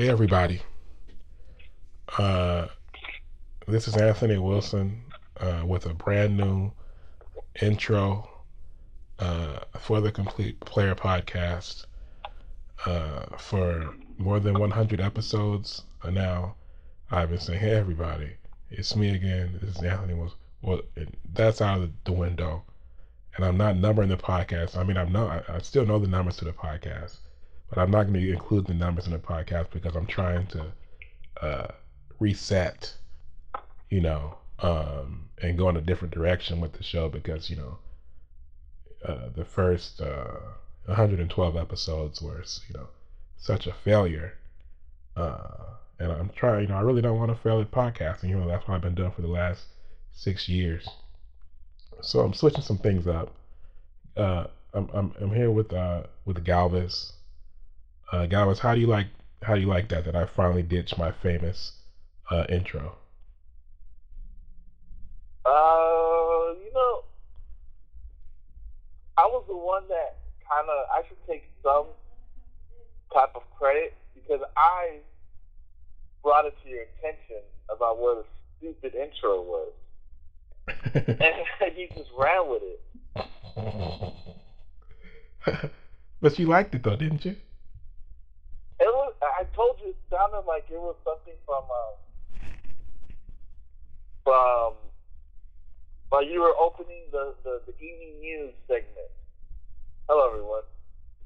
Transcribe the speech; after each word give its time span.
Hey, 0.00 0.08
everybody. 0.08 0.62
Uh, 2.16 2.68
this 3.68 3.86
is 3.86 3.98
Anthony 3.98 4.38
Wilson 4.38 5.02
uh, 5.38 5.62
with 5.66 5.84
a 5.84 5.92
brand 5.92 6.38
new 6.38 6.72
intro 7.60 8.26
uh, 9.18 9.58
for 9.78 10.00
the 10.00 10.10
Complete 10.10 10.58
Player 10.60 10.94
Podcast. 10.94 11.84
Uh, 12.86 13.36
for 13.36 13.94
more 14.16 14.40
than 14.40 14.58
100 14.58 15.02
episodes 15.02 15.82
now, 16.10 16.54
I've 17.10 17.28
been 17.28 17.38
saying, 17.38 17.60
"Hey, 17.60 17.74
everybody, 17.74 18.38
it's 18.70 18.96
me 18.96 19.14
again. 19.14 19.58
This 19.60 19.76
is 19.76 19.82
Anthony 19.82 20.14
Wilson." 20.14 20.38
Well, 20.62 20.80
that's 21.34 21.60
out 21.60 21.82
of 21.82 21.92
the 22.04 22.12
window, 22.12 22.62
and 23.36 23.44
I'm 23.44 23.58
not 23.58 23.76
numbering 23.76 24.08
the 24.08 24.16
podcast. 24.16 24.78
I 24.78 24.82
mean, 24.82 24.96
I'm 24.96 25.12
not. 25.12 25.50
I 25.50 25.58
still 25.58 25.84
know 25.84 25.98
the 25.98 26.08
numbers 26.08 26.38
to 26.38 26.46
the 26.46 26.54
podcast, 26.54 27.18
but 27.70 27.78
I'm 27.78 27.90
not 27.90 28.04
going 28.04 28.20
to 28.20 28.32
include 28.32 28.66
the 28.66 28.74
numbers 28.74 29.06
in 29.06 29.12
the 29.12 29.18
podcast 29.18 29.70
because 29.70 29.96
I'm 29.96 30.06
trying 30.06 30.46
to 30.48 30.66
uh, 31.40 31.68
reset, 32.18 32.94
you 33.88 34.00
know, 34.00 34.36
um, 34.58 35.28
and 35.40 35.56
go 35.56 35.68
in 35.68 35.76
a 35.76 35.80
different 35.80 36.12
direction 36.12 36.60
with 36.60 36.74
the 36.74 36.82
show 36.82 37.08
because 37.08 37.48
you 37.48 37.56
know 37.56 37.78
uh, 39.06 39.28
the 39.34 39.44
first 39.44 40.00
uh, 40.00 40.38
112 40.86 41.56
episodes 41.56 42.20
were, 42.20 42.44
you 42.68 42.74
know, 42.74 42.88
such 43.38 43.66
a 43.66 43.72
failure. 43.72 44.34
Uh, 45.16 45.74
and 45.98 46.12
I'm 46.12 46.30
trying, 46.30 46.62
you 46.62 46.68
know, 46.68 46.76
I 46.76 46.80
really 46.80 47.02
don't 47.02 47.18
want 47.18 47.30
to 47.30 47.42
fail 47.42 47.60
at 47.60 47.70
podcasting. 47.70 48.28
You 48.28 48.38
know, 48.38 48.48
that's 48.48 48.66
what 48.66 48.74
I've 48.74 48.80
been 48.82 48.94
doing 48.94 49.12
for 49.12 49.22
the 49.22 49.28
last 49.28 49.64
six 50.12 50.48
years. 50.48 50.88
So 52.02 52.20
I'm 52.20 52.34
switching 52.34 52.62
some 52.62 52.78
things 52.78 53.06
up. 53.06 53.34
Uh, 54.16 54.44
I'm, 54.72 54.88
I'm, 54.92 55.14
I'm 55.20 55.34
here 55.34 55.50
with 55.50 55.72
uh, 55.72 56.04
with 56.24 56.42
Galvez. 56.44 57.12
Uh, 58.12 58.54
how 58.56 58.74
do 58.74 58.80
you 58.80 58.86
like 58.86 59.06
how 59.42 59.54
do 59.54 59.60
you 59.60 59.66
like 59.66 59.88
that? 59.88 60.04
That 60.04 60.16
I 60.16 60.26
finally 60.26 60.62
ditched 60.62 60.98
my 60.98 61.12
famous 61.22 61.72
uh, 62.30 62.44
intro. 62.48 62.96
Uh, 65.46 66.54
you 66.62 66.70
know, 66.74 67.04
I 69.16 69.26
was 69.26 69.44
the 69.48 69.56
one 69.56 69.88
that 69.88 70.18
kind 70.48 70.68
of 70.68 70.86
I 70.92 71.06
should 71.08 71.16
take 71.26 71.44
some 71.62 71.86
type 73.12 73.30
of 73.34 73.42
credit 73.58 73.94
because 74.14 74.40
I 74.56 74.98
brought 76.22 76.44
it 76.46 76.54
to 76.64 76.68
your 76.68 76.82
attention 76.82 77.42
about 77.74 77.98
what 77.98 78.18
a 78.18 78.24
stupid 78.58 78.94
intro 78.94 79.42
was, 79.42 79.72
and 80.94 81.76
you 81.76 81.88
just 81.96 82.10
ran 82.18 82.50
with 82.50 82.62
it. 82.62 84.12
but 86.20 86.38
you 86.38 86.46
liked 86.46 86.74
it 86.74 86.82
though, 86.82 86.96
didn't 86.96 87.24
you? 87.24 87.36
It 89.60 89.64
was. 89.64 89.76
I 89.76 89.80
told 89.80 89.80
you 89.84 89.90
it 89.90 89.96
sounded 90.10 90.48
like 90.48 90.64
it 90.70 90.80
was 90.80 90.96
something 91.04 91.34
from 91.46 91.64
uh, 91.64 91.94
from. 94.24 94.74
But 96.10 96.26
you 96.26 96.40
were 96.40 96.54
opening 96.60 97.04
the, 97.12 97.34
the, 97.44 97.60
the 97.66 97.72
evening 97.78 98.20
news 98.20 98.54
segment. 98.66 99.10
Hello, 100.08 100.28
everyone. 100.28 100.62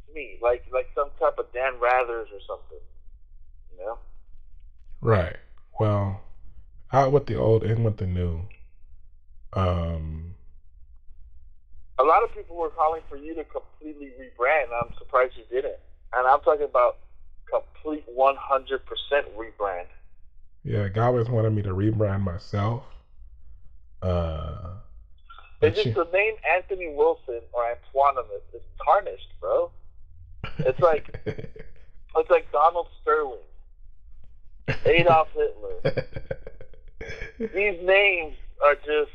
It's 0.07 0.15
me, 0.15 0.39
like 0.43 0.65
like 0.73 0.89
some 0.95 1.09
type 1.19 1.39
of 1.39 1.53
Dan 1.53 1.75
Rathers 1.83 2.27
or 2.33 2.41
something. 2.47 2.79
You 3.73 3.87
know. 3.87 3.99
Right. 5.01 5.37
Well, 5.81 6.21
out 6.93 7.13
with 7.13 7.27
the 7.27 7.37
old, 7.37 7.63
in 7.65 7.85
with 7.85 7.97
the 7.97 8.07
new. 8.07 8.41
Um. 9.53 10.35
A 11.99 12.03
lot 12.03 12.25
of 12.25 12.35
people 12.35 12.57
were 12.57 12.71
calling 12.71 13.03
for 13.09 13.17
you 13.17 13.37
to 13.37 13.45
completely 13.45 14.13
rebrand. 14.21 14.67
I'm 14.83 14.93
surprised 14.99 15.35
you 15.37 15.45
didn't. 15.49 15.79
And 16.13 16.27
I'm 16.27 16.41
talking 16.41 16.65
about 16.65 16.99
complete 17.51 18.05
100% 18.17 18.37
rebrand. 19.37 19.87
Yeah, 20.65 20.89
God 20.89 21.09
always 21.09 21.29
wanted 21.29 21.51
me 21.51 21.63
to 21.63 21.71
rebrand 21.71 22.23
myself. 22.23 22.85
Uh, 24.03 24.75
it's 25.61 25.83
just 25.83 25.95
the 25.95 26.09
name 26.13 26.35
Anthony 26.57 26.95
Wilson 26.95 27.41
or 27.53 27.65
Antoinus 27.65 28.43
is 28.53 28.63
tarnished, 28.85 29.29
bro. 29.41 29.71
It's 30.59 30.81
like 30.81 31.21
it's 31.27 32.31
like 32.31 32.51
Donald 32.53 32.89
Sterling, 33.03 33.39
Adolf 34.85 35.29
Hitler. 35.35 36.07
these 37.39 37.81
names 37.83 38.35
are 38.63 38.75
just 38.75 39.11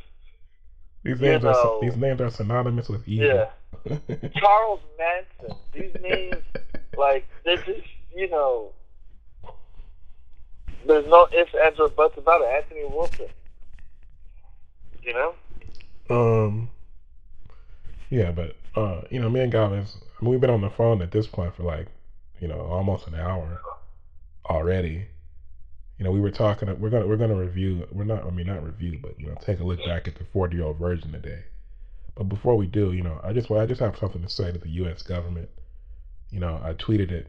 these 1.02 1.20
names 1.20 1.42
you 1.42 1.50
know, 1.50 1.78
are 1.78 1.80
these 1.80 1.96
names 1.96 2.20
are 2.20 2.30
synonymous 2.30 2.88
with 2.88 3.06
evil. 3.08 3.26
Yeah. 3.26 3.50
Charles 4.38 4.80
Manson. 4.98 5.56
These 5.72 5.96
names, 6.02 6.42
like 6.96 7.26
they're 7.44 7.56
just 7.56 7.86
you 8.14 8.28
know, 8.30 8.72
there's 10.86 11.06
no 11.06 11.28
ifs, 11.32 11.52
ands, 11.64 11.78
or 11.78 11.88
buts 11.88 12.16
about 12.18 12.42
it. 12.42 12.48
Anthony 12.48 12.84
Wilson. 12.84 13.26
You 15.02 15.14
know. 15.14 15.34
Um. 16.10 16.70
Yeah, 18.10 18.32
but 18.32 18.56
uh, 18.74 19.02
you 19.10 19.20
know, 19.20 19.30
me 19.30 19.40
and 19.40 19.52
Galvez, 19.52 19.96
I 20.20 20.24
mean, 20.24 20.32
we've 20.32 20.40
been 20.40 20.50
on 20.50 20.60
the 20.60 20.70
phone 20.70 21.00
at 21.00 21.12
this 21.12 21.26
point 21.26 21.54
for 21.54 21.62
like, 21.62 21.86
you 22.40 22.48
know, 22.48 22.60
almost 22.60 23.06
an 23.06 23.14
hour 23.14 23.60
already. 24.46 25.06
You 25.98 26.04
know, 26.04 26.10
we 26.10 26.20
were 26.20 26.30
talking. 26.30 26.68
We're 26.80 26.90
gonna 26.90 27.06
we're 27.06 27.16
gonna 27.16 27.36
review. 27.36 27.86
We're 27.92 28.04
not. 28.04 28.24
I 28.24 28.30
mean, 28.30 28.46
not 28.46 28.64
review, 28.64 28.98
but 29.02 29.18
you 29.20 29.26
know, 29.26 29.34
take 29.40 29.60
a 29.60 29.64
look 29.64 29.84
back 29.84 30.08
at 30.08 30.16
the 30.16 30.24
forty 30.32 30.56
year 30.56 30.66
old 30.66 30.78
virgin 30.78 31.12
today. 31.12 31.44
But 32.16 32.24
before 32.24 32.56
we 32.56 32.66
do, 32.66 32.92
you 32.92 33.02
know, 33.02 33.20
I 33.22 33.32
just 33.32 33.50
well, 33.50 33.60
I 33.60 33.66
just 33.66 33.80
have 33.80 33.96
something 33.98 34.22
to 34.22 34.28
say 34.28 34.50
to 34.50 34.58
the 34.58 34.70
U.S. 34.70 35.02
government. 35.02 35.50
You 36.30 36.40
know, 36.40 36.60
I 36.62 36.72
tweeted 36.72 37.10
it, 37.10 37.26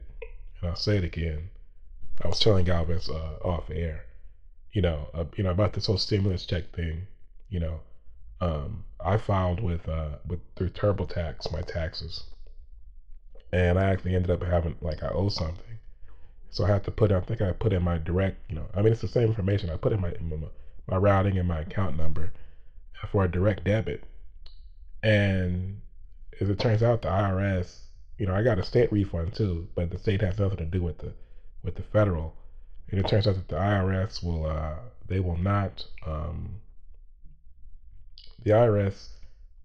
and 0.62 0.70
I'll 0.70 0.76
say 0.76 0.98
it 0.98 1.04
again. 1.04 1.50
I 2.24 2.28
was 2.28 2.40
telling 2.40 2.66
Galvez 2.66 3.10
uh, 3.10 3.38
off 3.44 3.70
air, 3.72 4.06
you 4.72 4.82
know, 4.82 5.10
uh, 5.14 5.26
you 5.36 5.44
know 5.44 5.52
about 5.52 5.74
this 5.74 5.88
whole 5.88 5.98
stimulus 5.98 6.46
check 6.46 6.72
thing. 6.76 7.08
You 7.50 7.60
know, 7.60 7.80
um, 8.40 8.86
I 9.04 9.18
filed 9.18 9.60
with 9.60 9.88
uh, 9.90 10.18
with 10.28 10.40
through 10.56 10.70
TurboTax 10.70 11.52
my 11.52 11.62
taxes, 11.62 12.24
and 13.52 13.80
I 13.80 13.86
actually 13.86 14.16
ended 14.16 14.32
up 14.32 14.44
having 14.44 14.76
like 14.82 15.04
I 15.04 15.10
owe 15.10 15.30
something, 15.30 15.80
so 16.50 16.64
I 16.64 16.68
have 16.68 16.84
to 16.84 16.92
put. 16.92 17.12
I 17.12 17.22
think 17.22 17.42
I 17.42 17.52
put 17.54 17.74
in 17.74 17.84
my 17.84 17.98
direct. 17.98 18.38
You 18.50 18.56
know, 18.56 18.66
I 18.76 18.82
mean 18.82 18.92
it's 18.92 19.02
the 19.02 19.08
same 19.08 19.28
information. 19.28 19.70
I 19.70 19.78
put 19.78 19.94
in 19.94 20.02
my 20.02 20.14
my, 20.22 20.38
my 20.88 20.98
routing 20.98 21.38
and 21.38 21.48
my 21.48 21.62
account 21.62 21.98
number 21.98 22.32
for 23.12 23.26
a 23.26 23.32
direct 23.32 23.64
debit, 23.64 24.04
and 25.02 25.82
as 26.40 26.50
it 26.50 26.60
turns 26.60 26.84
out, 26.84 27.02
the 27.02 27.10
IRS. 27.10 27.80
You 28.22 28.28
know, 28.28 28.36
I 28.36 28.44
got 28.44 28.60
a 28.60 28.64
state 28.64 28.92
refund 28.92 29.34
too, 29.34 29.68
but 29.74 29.90
the 29.90 29.98
state 29.98 30.22
has 30.22 30.38
nothing 30.38 30.58
to 30.58 30.66
do 30.66 30.84
with 30.84 31.00
the 31.00 31.12
with 31.64 31.74
the 31.74 31.82
federal. 31.82 32.36
And 32.92 33.00
it 33.00 33.08
turns 33.08 33.26
out 33.26 33.34
that 33.34 33.48
the 33.48 33.56
IRS 33.56 34.24
will 34.24 34.46
uh, 34.46 34.76
they 35.08 35.20
will 35.20 35.38
not 35.38 35.84
um, 36.06 36.62
the 38.44 38.52
IRS 38.52 39.08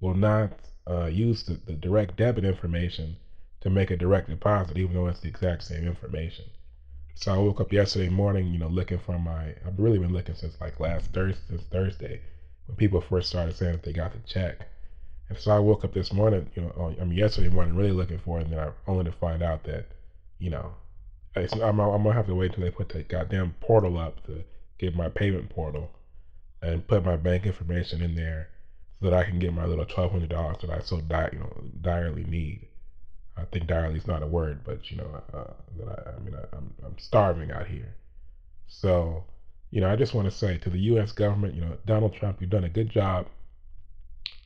will 0.01 0.15
not 0.15 0.53
uh, 0.91 1.05
use 1.05 1.43
the, 1.43 1.61
the, 1.67 1.75
direct 1.75 2.17
debit 2.17 2.47
information 2.47 3.17
to 3.61 3.69
make 3.69 3.91
a 3.91 3.97
direct 3.99 4.31
deposit, 4.31 4.79
even 4.79 4.95
though 4.95 5.09
it's 5.09 5.21
the 5.21 5.29
exact 5.29 5.63
same 5.63 5.87
information. 5.87 6.47
So 7.15 7.35
I 7.35 7.37
woke 7.37 7.61
up 7.61 7.75
yesterday 7.75 8.09
morning, 8.09 8.55
you 8.55 8.59
know, 8.59 8.69
looking 8.69 9.01
for 9.01 9.19
my. 9.19 9.55
I've 9.67 9.79
really 9.79 9.99
been 9.99 10.15
looking 10.15 10.35
since 10.35 10.59
like 10.63 10.81
last 10.81 11.13
Thursday, 11.13 11.43
since 11.51 11.63
Thursday, 11.65 12.23
when 12.65 12.77
people 12.77 13.03
first 13.03 13.29
started 13.29 13.55
saying 13.55 13.73
that 13.73 13.83
they 13.83 13.93
got 13.93 14.15
the 14.15 14.19
check. 14.21 14.67
And 15.29 15.39
so 15.39 15.51
I 15.51 15.59
woke 15.59 15.85
up 15.85 15.93
this 15.93 16.13
morning, 16.13 16.51
you 16.55 16.63
know, 16.63 16.95
I 17.01 17.05
mean 17.05 17.19
yesterday 17.19 17.49
morning, 17.49 17.77
really 17.77 17.93
looking 17.93 18.19
for 18.19 18.39
it, 18.39 18.45
and 18.45 18.53
then 18.53 18.61
I 18.61 18.71
only 18.87 19.05
to 19.05 19.13
find 19.13 19.43
out 19.43 19.65
that, 19.65 19.87
you 20.39 20.51
know, 20.51 20.75
I'm, 21.37 21.81
I'm 21.81 22.03
gonna 22.03 22.13
have 22.13 22.27
to 22.27 22.35
wait 22.35 22.51
until 22.53 22.65
they 22.65 22.71
put 22.71 22.89
that 22.91 23.09
goddamn 23.09 23.55
portal 23.61 23.99
up 23.99 24.25
to 24.27 24.45
get 24.79 24.95
my 24.97 25.09
payment 25.09 25.51
portal 25.51 25.91
and 26.63 26.87
put 26.87 27.05
my 27.05 27.17
bank 27.17 27.45
information 27.47 28.03
in 28.03 28.15
there 28.15 28.49
so 29.01 29.11
that 29.11 29.15
I 29.15 29.25
can 29.25 29.39
get 29.39 29.53
my 29.53 29.67
little 29.67 29.85
twelve 29.85 30.13
hundred 30.13 30.31
dollars 30.31 30.59
that 30.63 30.71
I 30.71 30.81
so 30.81 31.01
di- 31.01 31.31
you 31.33 31.39
know 31.41 31.65
direly 31.83 32.25
need. 32.25 32.69
I 33.37 33.45
think 33.45 33.67
direly 33.67 33.97
is 33.97 34.07
not 34.07 34.23
a 34.23 34.27
word, 34.27 34.61
but 34.65 34.91
you 34.91 34.97
know 34.97 35.23
uh, 35.35 35.53
that 35.79 35.89
I, 35.89 36.11
I 36.17 36.21
mean 36.21 36.35
I, 36.35 36.57
I'm 36.57 36.73
I'm 36.85 36.99
starving 36.99 37.51
out 37.51 37.67
here. 37.67 37.95
So 38.67 39.25
you 39.71 39.81
know 39.81 39.91
I 39.91 39.97
just 39.97 40.15
want 40.15 40.31
to 40.31 40.37
say 40.37 40.57
to 40.59 40.71
the 40.71 40.79
U.S. 40.93 41.13
government, 41.13 41.55
you 41.55 41.61
know 41.61 41.77
Donald 41.85 42.15
Trump, 42.15 42.41
you've 42.41 42.51
done 42.51 42.65
a 42.65 42.71
good 42.71 42.89
job. 42.91 43.27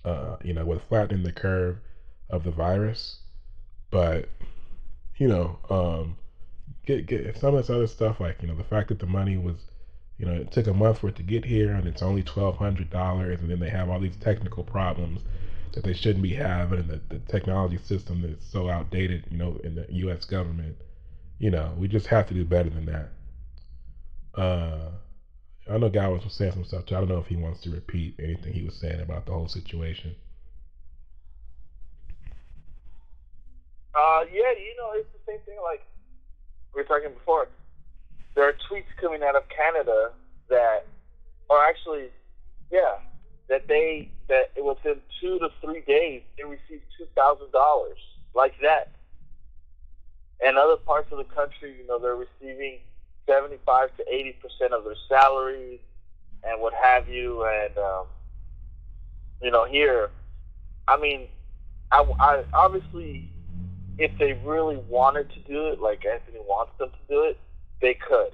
Uh, 0.04 0.36
you 0.42 0.54
know 0.54 0.64
with 0.64 0.82
flattening 0.88 1.22
the 1.22 1.32
curve 1.32 1.76
of 2.30 2.44
the 2.44 2.50
virus, 2.50 3.20
but 3.90 4.28
you 5.16 5.28
know 5.28 5.58
um, 5.68 6.16
get 6.86 7.06
get 7.06 7.36
some 7.38 7.54
of 7.54 7.60
this 7.60 7.70
other 7.70 7.86
stuff 7.86 8.20
like 8.20 8.40
you 8.40 8.48
know 8.48 8.54
the 8.54 8.64
fact 8.64 8.88
that 8.88 8.98
the 8.98 9.06
money 9.06 9.36
was 9.36 9.56
you 10.20 10.26
know, 10.26 10.34
it 10.34 10.52
took 10.52 10.66
a 10.66 10.74
month 10.74 10.98
for 10.98 11.08
it 11.08 11.16
to 11.16 11.22
get 11.22 11.46
here, 11.46 11.72
and 11.72 11.88
it's 11.88 12.02
only 12.02 12.22
twelve 12.22 12.58
hundred 12.58 12.90
dollars, 12.90 13.40
and 13.40 13.50
then 13.50 13.58
they 13.58 13.70
have 13.70 13.88
all 13.88 13.98
these 13.98 14.16
technical 14.16 14.62
problems 14.62 15.22
that 15.72 15.82
they 15.82 15.94
shouldn't 15.94 16.22
be 16.22 16.34
having, 16.34 16.80
and 16.80 16.90
the, 16.90 17.00
the 17.08 17.18
technology 17.20 17.78
system 17.78 18.20
that's 18.20 18.44
so 18.44 18.68
outdated, 18.68 19.24
you 19.30 19.38
know, 19.38 19.58
in 19.64 19.76
the 19.76 19.86
U.S. 19.88 20.26
government. 20.26 20.76
You 21.38 21.50
know, 21.50 21.72
we 21.78 21.88
just 21.88 22.06
have 22.08 22.28
to 22.28 22.34
do 22.34 22.44
better 22.44 22.68
than 22.68 22.84
that. 22.84 24.38
Uh, 24.38 24.90
I 25.68 25.78
know 25.78 25.88
Galvez 25.88 26.24
was 26.24 26.34
saying 26.34 26.52
some 26.52 26.64
stuff 26.64 26.86
too. 26.86 26.96
I 26.96 27.00
don't 27.00 27.08
know 27.08 27.18
if 27.18 27.26
he 27.26 27.36
wants 27.36 27.60
to 27.62 27.70
repeat 27.70 28.14
anything 28.18 28.52
he 28.52 28.64
was 28.64 28.74
saying 28.74 29.00
about 29.00 29.26
the 29.26 29.32
whole 29.32 29.48
situation. 29.48 30.14
Uh, 33.94 34.24
yeah, 34.32 34.52
you 34.52 34.74
know, 34.78 34.92
it's 34.94 35.08
the 35.12 35.32
same 35.32 35.40
thing. 35.46 35.58
Like 35.62 35.82
we 36.74 36.82
were 36.82 36.88
talking 36.88 37.12
before, 37.12 37.48
there 38.34 38.48
are 38.48 38.54
tweets 38.70 38.90
coming 39.00 39.22
out 39.22 39.36
of 39.36 39.42
Canada 39.48 40.12
that, 40.48 40.86
are 41.50 41.68
actually, 41.68 42.08
yeah, 42.70 42.98
that 43.48 43.66
they 43.68 44.10
that 44.28 44.50
within 44.62 45.00
two 45.20 45.38
to 45.40 45.48
three 45.60 45.82
days 45.82 46.22
they 46.38 46.44
received 46.44 46.84
two 46.96 47.06
thousand 47.16 47.50
dollars 47.52 47.98
like 48.34 48.54
that. 48.62 48.92
And 50.42 50.56
other 50.56 50.76
parts 50.76 51.12
of 51.12 51.18
the 51.18 51.24
country, 51.24 51.76
you 51.78 51.86
know, 51.86 51.98
they're 51.98 52.16
receiving 52.16 52.78
seventy-five 53.30 53.96
to 53.96 54.04
eighty 54.12 54.34
percent 54.42 54.72
of 54.72 54.84
their 54.84 54.96
salaries 55.08 55.80
and 56.42 56.60
what 56.60 56.72
have 56.74 57.08
you. 57.08 57.44
And 57.44 57.78
um, 57.78 58.06
you 59.40 59.50
know, 59.50 59.64
here, 59.64 60.10
I 60.88 60.98
mean, 60.98 61.28
I, 61.92 62.04
I 62.18 62.44
obviously, 62.52 63.30
if 63.98 64.10
they 64.18 64.32
really 64.44 64.76
wanted 64.88 65.30
to 65.30 65.40
do 65.40 65.68
it, 65.68 65.80
like 65.80 66.04
Anthony 66.04 66.40
wants 66.40 66.72
them 66.78 66.90
to 66.90 67.14
do 67.14 67.22
it, 67.24 67.38
they 67.80 67.94
could. 67.94 68.32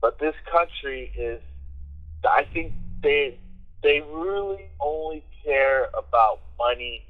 But 0.00 0.18
this 0.18 0.34
country 0.50 1.12
is, 1.16 1.40
I 2.24 2.44
think 2.52 2.72
they 3.02 3.38
they 3.82 4.00
really 4.12 4.64
only 4.80 5.24
care 5.44 5.88
about 5.96 6.40
money, 6.58 7.04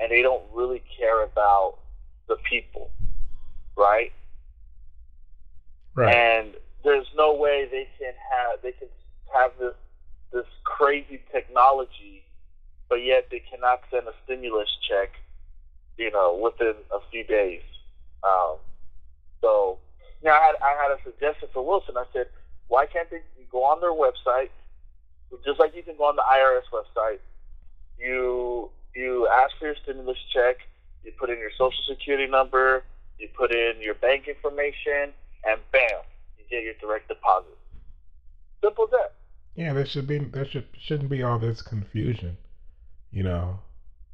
and 0.00 0.10
they 0.10 0.22
don't 0.22 0.42
really 0.52 0.82
care 0.98 1.24
about 1.24 1.78
the 2.28 2.36
people, 2.48 2.90
right? 3.76 4.12
Right. 5.94 6.14
And 6.14 6.54
there's 6.82 7.06
no 7.16 7.34
way 7.34 7.66
they 7.70 7.88
can 7.98 8.12
have 8.30 8.60
they 8.62 8.72
can 8.72 8.88
have 9.34 9.52
this 9.58 9.74
this 10.32 10.46
crazy 10.64 11.20
technology, 11.32 12.24
but 12.88 12.96
yet 12.96 13.28
they 13.30 13.40
cannot 13.50 13.80
send 13.90 14.06
a 14.08 14.12
stimulus 14.24 14.68
check, 14.88 15.10
you 15.96 16.10
know, 16.10 16.34
within 16.42 16.74
a 16.92 16.98
few 17.10 17.24
days. 17.24 17.62
Um, 18.24 18.56
so, 19.40 19.78
know, 20.24 20.32
I 20.32 20.40
had 20.40 20.54
I 20.62 20.82
had 20.82 20.90
a 20.90 21.02
suggestion 21.04 21.48
for 21.52 21.64
Wilson. 21.64 21.96
I 21.96 22.04
said, 22.12 22.26
why 22.68 22.86
can't 22.86 23.08
they 23.10 23.20
go 23.50 23.64
on 23.64 23.80
their 23.80 23.92
website, 23.92 24.50
just 25.44 25.60
like 25.60 25.76
you 25.76 25.82
can 25.82 25.96
go 25.96 26.04
on 26.04 26.16
the 26.16 26.22
IRS 26.22 26.66
website? 26.72 27.20
You 27.98 28.70
you 28.94 29.28
ask 29.28 29.56
for 29.58 29.66
your 29.66 29.76
stimulus 29.82 30.18
check. 30.32 30.56
You 31.04 31.12
put 31.18 31.30
in 31.30 31.38
your 31.38 31.50
social 31.56 31.84
security 31.88 32.26
number. 32.26 32.82
You 33.18 33.28
put 33.36 33.54
in 33.54 33.74
your 33.80 33.94
bank 33.94 34.26
information, 34.26 35.12
and 35.46 35.60
bam, 35.72 36.02
you 36.38 36.44
get 36.50 36.64
your 36.64 36.74
direct 36.80 37.08
deposit. 37.08 37.56
Simple 38.62 38.84
as 38.84 38.90
that. 38.90 39.12
Yeah, 39.56 39.72
there 39.72 39.86
should 39.86 40.06
be 40.06 40.18
there 40.18 40.46
should 40.46 40.66
shouldn't 40.80 41.10
be 41.10 41.22
all 41.22 41.38
this 41.38 41.62
confusion. 41.62 42.36
You 43.12 43.22
know, 43.22 43.58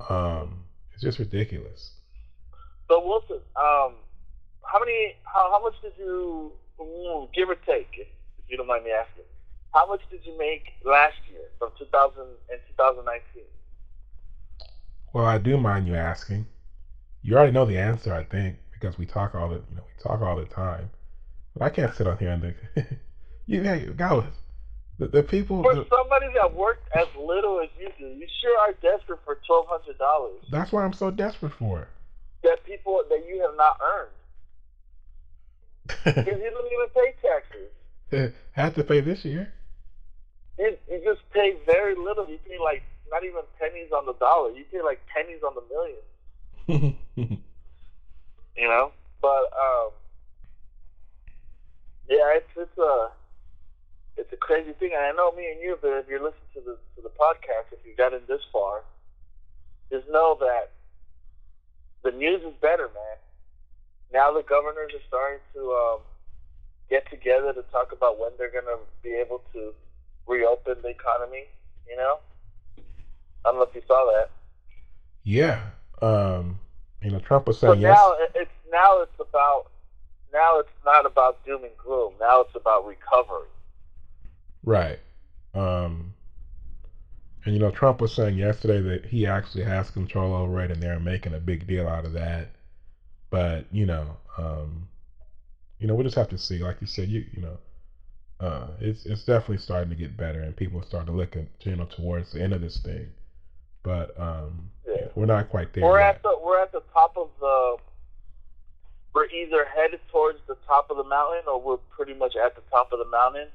um, 0.09 0.65
it's 0.93 1.03
just 1.03 1.19
ridiculous. 1.19 1.93
So 2.89 3.07
Wilson, 3.07 3.41
um, 3.57 3.95
how 4.65 4.79
many? 4.79 5.15
How, 5.25 5.51
how 5.51 5.63
much 5.63 5.75
did 5.83 5.93
you 5.99 6.53
give 7.35 7.49
or 7.49 7.55
take, 7.55 7.89
if, 7.93 8.09
if 8.39 8.45
you 8.49 8.57
don't 8.57 8.67
mind 8.67 8.85
me 8.85 8.91
asking? 8.91 9.25
How 9.73 9.87
much 9.87 10.01
did 10.11 10.21
you 10.25 10.37
make 10.37 10.65
last 10.85 11.17
year 11.31 11.43
from 11.59 11.71
2000 11.79 12.21
and 12.21 12.61
2019? 12.77 13.45
Well, 15.13 15.25
I 15.25 15.39
do 15.39 15.57
mind 15.57 15.87
you 15.87 15.95
asking. 15.95 16.47
You 17.23 17.37
already 17.37 17.53
know 17.53 17.67
the 17.67 17.79
answer, 17.79 18.15
I 18.15 18.25
think, 18.25 18.57
because 18.73 18.99
we 18.99 19.07
talk 19.07 19.35
all 19.35 19.49
the 19.49 19.57
you 19.57 19.77
know 19.77 19.85
we 19.85 20.03
talk 20.03 20.21
all 20.21 20.37
the 20.37 20.47
time. 20.47 20.91
But 21.57 21.65
I 21.65 21.71
can't 21.71 21.95
sit 21.95 22.07
on 22.07 22.19
here 22.19 22.31
and 22.31 22.43
think, 22.43 22.57
you 23.47 23.63
hey, 23.63 23.89
guys, 23.97 24.25
the, 24.99 25.09
the 25.09 25.23
people. 25.23 25.63
For 25.63 25.75
the, 25.75 25.87
somebody 25.89 26.27
that 26.35 26.55
worked 26.55 26.89
as 26.95 27.07
little 27.19 27.61
as 27.61 27.69
you 27.79 27.89
do, 27.99 28.07
you 28.07 28.27
sure 28.41 28.59
are 28.61 28.73
desperate 28.81 29.21
for 29.25 29.39
twelve 29.47 29.67
hundred 29.69 29.99
dollars. 29.99 30.43
That's 30.51 30.71
why 30.73 30.85
I'm 30.85 30.93
so 30.93 31.11
desperate 31.11 31.53
for. 31.59 31.81
It. 31.83 31.89
That 32.43 32.65
people 32.65 33.03
that 33.09 33.25
you 33.27 33.41
have 33.43 33.57
not 33.57 33.79
earned 33.95 34.11
because 36.05 36.41
you 36.41 36.51
don't 36.51 36.73
even 36.73 36.89
pay 36.95 37.15
taxes. 37.21 37.71
Had 38.53 38.75
to 38.75 38.85
pay 38.85 39.01
this 39.01 39.25
year. 39.25 39.53
You, 40.59 40.77
you 40.91 41.01
just 41.05 41.21
pay 41.33 41.57
very 41.67 41.95
little. 41.95 42.29
You 42.29 42.39
pay 42.47 42.59
like 42.63 42.83
not 43.11 43.25
even 43.25 43.43
pennies 43.59 43.91
on 43.97 44.07
the 44.07 44.15
dollar. 44.15 44.51
You 44.51 44.65
pay 44.71 44.83
like 44.83 45.01
pennies 45.07 45.41
on 45.47 45.55
the 45.55 45.63
million. 45.71 46.97
you 48.57 48.69
know, 48.69 48.93
but 49.21 49.29
um, 49.29 49.91
yeah, 52.11 52.37
it's 52.37 52.53
it's 52.57 52.79
a 52.79 53.11
it's 54.17 54.33
a 54.33 54.37
crazy 54.37 54.73
thing, 54.75 54.93
and 54.95 55.03
I 55.05 55.13
know 55.13 55.33
me 55.33 55.51
and 55.53 55.61
you, 55.63 55.79
but 55.81 55.91
if 55.99 56.09
you're 56.09 56.23
listening 56.23 56.51
to 56.55 56.61
the 56.61 56.77
to 56.97 57.03
the 57.03 57.15
podcast, 57.15 57.73
if 57.73 57.81
you 57.87 57.95
got 57.97 58.15
in 58.15 58.23
this 58.29 58.43
far, 58.53 58.83
just 59.91 60.09
know 60.11 60.37
that 60.41 60.73
the 62.05 62.13
news 62.13 62.43
is 62.43 62.55
better, 62.61 62.89
man. 62.95 63.19
Now 64.13 64.33
the 64.33 64.43
governors 64.43 64.93
are 64.95 65.07
starting 65.09 65.41
to 65.55 65.73
um, 65.73 66.01
get 66.91 67.09
together 67.11 67.53
to 67.55 67.63
talk 67.73 67.93
about 67.93 68.19
when 68.19 68.33
they're 68.39 68.51
going 68.51 68.67
to 68.67 68.79
be 69.03 69.15
able 69.15 69.43
to 69.55 69.73
reopen 70.27 70.83
the 70.83 70.89
economy. 70.89 71.47
You 71.89 71.97
know, 71.97 72.19
I 73.45 73.51
don't 73.51 73.57
know 73.57 73.63
if 73.63 73.75
you 73.75 73.83
saw 73.87 74.11
that. 74.13 74.31
Yeah, 75.25 75.71
um, 76.03 76.59
you 77.03 77.11
know, 77.11 77.19
Trump 77.21 77.47
was 77.47 77.59
So 77.63 77.73
saying 77.73 77.81
yes. 77.81 77.97
now 77.97 78.15
it's 78.35 78.51
now 78.71 79.03
it's 79.03 79.19
about 79.21 79.67
now 80.33 80.59
it's 80.59 80.69
not 80.85 81.07
about 81.07 81.45
doom 81.45 81.65
and 81.65 81.77
gloom. 81.77 82.13
Now 82.21 82.41
it's 82.41 82.55
about 82.55 82.87
recovery. 82.87 83.49
Right. 84.65 84.99
Um, 85.55 86.15
and 87.45 87.55
you 87.55 87.61
know, 87.61 87.71
Trump 87.71 88.01
was 88.01 88.15
saying 88.15 88.37
yesterday 88.37 88.81
that 88.81 89.07
he 89.07 89.27
actually 89.27 89.65
has 89.65 89.91
control 89.91 90.35
over 90.35 90.61
it, 90.63 90.71
and 90.71 90.83
they're 90.83 91.01
making 91.01 91.35
a 91.35 91.39
big 91.41 91.67
deal 91.67 91.89
out 91.89 92.05
of 92.05 92.13
that. 92.13 92.49
But 93.31 93.65
you 93.73 93.87
know, 93.87 94.17
um, 94.37 94.89
you 95.79 95.87
know, 95.87 95.95
we'll 95.95 96.05
just 96.05 96.17
have 96.17 96.29
to 96.29 96.39
see. 96.39 96.59
Like 96.59 96.77
you 96.81 96.87
said, 96.87 97.09
you 97.09 97.25
you 97.33 97.43
know, 97.43 97.59
uh, 98.41 98.67
it's 98.81 99.07
it's 99.07 99.25
definitely 99.25 99.59
starting 99.59 99.91
to 99.91 99.97
get 99.97 100.17
better, 100.17 100.41
and 100.41 100.55
people 100.55 100.81
are 100.81 100.85
starting 100.85 101.13
to 101.13 101.17
look 101.19 101.37
at 101.37 101.47
you 101.61 101.77
know 101.77 101.87
towards 101.87 102.33
the 102.33 102.43
end 102.43 102.53
of 102.53 102.61
this 102.61 102.79
thing. 102.79 103.09
But 103.83 104.19
um, 104.21 104.71
Yeah. 104.87 105.07
we're 105.15 105.25
not 105.27 105.49
quite 105.49 105.73
there 105.73 105.85
We're 105.85 105.99
yet. 106.01 106.17
at 106.17 106.23
the 106.23 106.39
we're 106.45 106.61
at 106.61 106.73
the 106.73 106.83
top 106.93 107.17
of 107.17 107.31
the. 107.41 107.77
We're 109.15 109.27
either 109.27 109.65
headed 109.65 110.01
towards 110.11 110.39
the 110.47 110.57
top 110.67 110.91
of 110.91 110.97
the 110.97 111.05
mountain, 111.05 111.43
or 111.49 111.61
we're 111.61 111.79
pretty 111.97 112.15
much 112.15 112.37
at 112.37 112.55
the 112.55 112.63
top 112.71 112.93
of 112.93 112.99
the 112.99 113.07
mountain, 113.07 113.49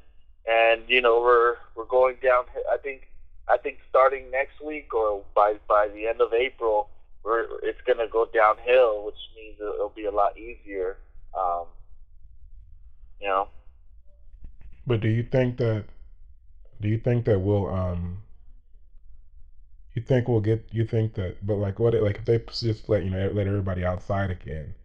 and 0.50 0.82
you 0.88 1.02
know 1.02 1.22
we're 1.22 1.56
we're 1.76 1.86
going 1.86 2.18
down. 2.22 2.46
I 2.72 2.78
think 2.78 3.08
I 3.48 3.58
think 3.58 3.78
starting 3.90 4.30
next 4.32 4.62
week 4.62 4.94
or 4.94 5.24
by 5.34 5.56
by 5.68 5.88
the 5.94 6.08
end 6.08 6.22
of 6.22 6.34
April, 6.34 6.90
we're 7.24 7.46
it's 7.64 7.80
gonna 7.86 8.08
go 8.08 8.28
downhill, 8.34 9.06
which 9.06 9.16
means 9.36 9.58
it'll, 9.60 9.94
be 9.96 10.06
a 10.06 10.12
lot 10.12 10.38
easier. 10.38 10.98
Um, 11.38 11.66
you 13.22 13.28
know, 13.28 13.48
But 14.86 15.02
do 15.02 15.08
you 15.08 15.24
think 15.24 15.58
that 15.58 15.86
do 16.82 16.88
you 16.88 16.98
think 16.98 17.26
that 17.26 17.40
we'll 17.40 17.68
um 17.68 18.24
you 19.94 20.02
think 20.02 20.28
we'll 20.28 20.42
get 20.42 20.68
you 20.72 20.86
think 20.86 21.14
that 21.16 21.46
but 21.46 21.56
like 21.56 21.80
what 21.80 21.94
like 21.94 22.18
if 22.18 22.26
they 22.26 22.40
just 22.40 22.90
let 22.90 23.04
you 23.04 23.10
know 23.10 23.32
let 23.34 23.48
everybody 23.48 23.86
outside 23.86 24.32
again, 24.32 24.76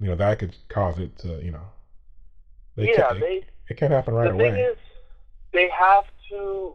you 0.00 0.08
know, 0.08 0.16
that 0.16 0.38
could 0.38 0.56
cause 0.68 0.98
it 0.98 1.18
to, 1.18 1.42
you 1.44 1.50
know 1.50 1.66
they 2.76 2.86
yeah, 2.86 3.12
can't, 3.12 3.18
they 3.20 3.44
it 3.68 3.76
can't 3.76 3.92
happen 3.92 4.14
right 4.14 4.30
the 4.30 4.36
thing 4.36 4.54
is, 4.72 4.76
they 5.52 5.68
have 5.70 6.04
to. 6.30 6.74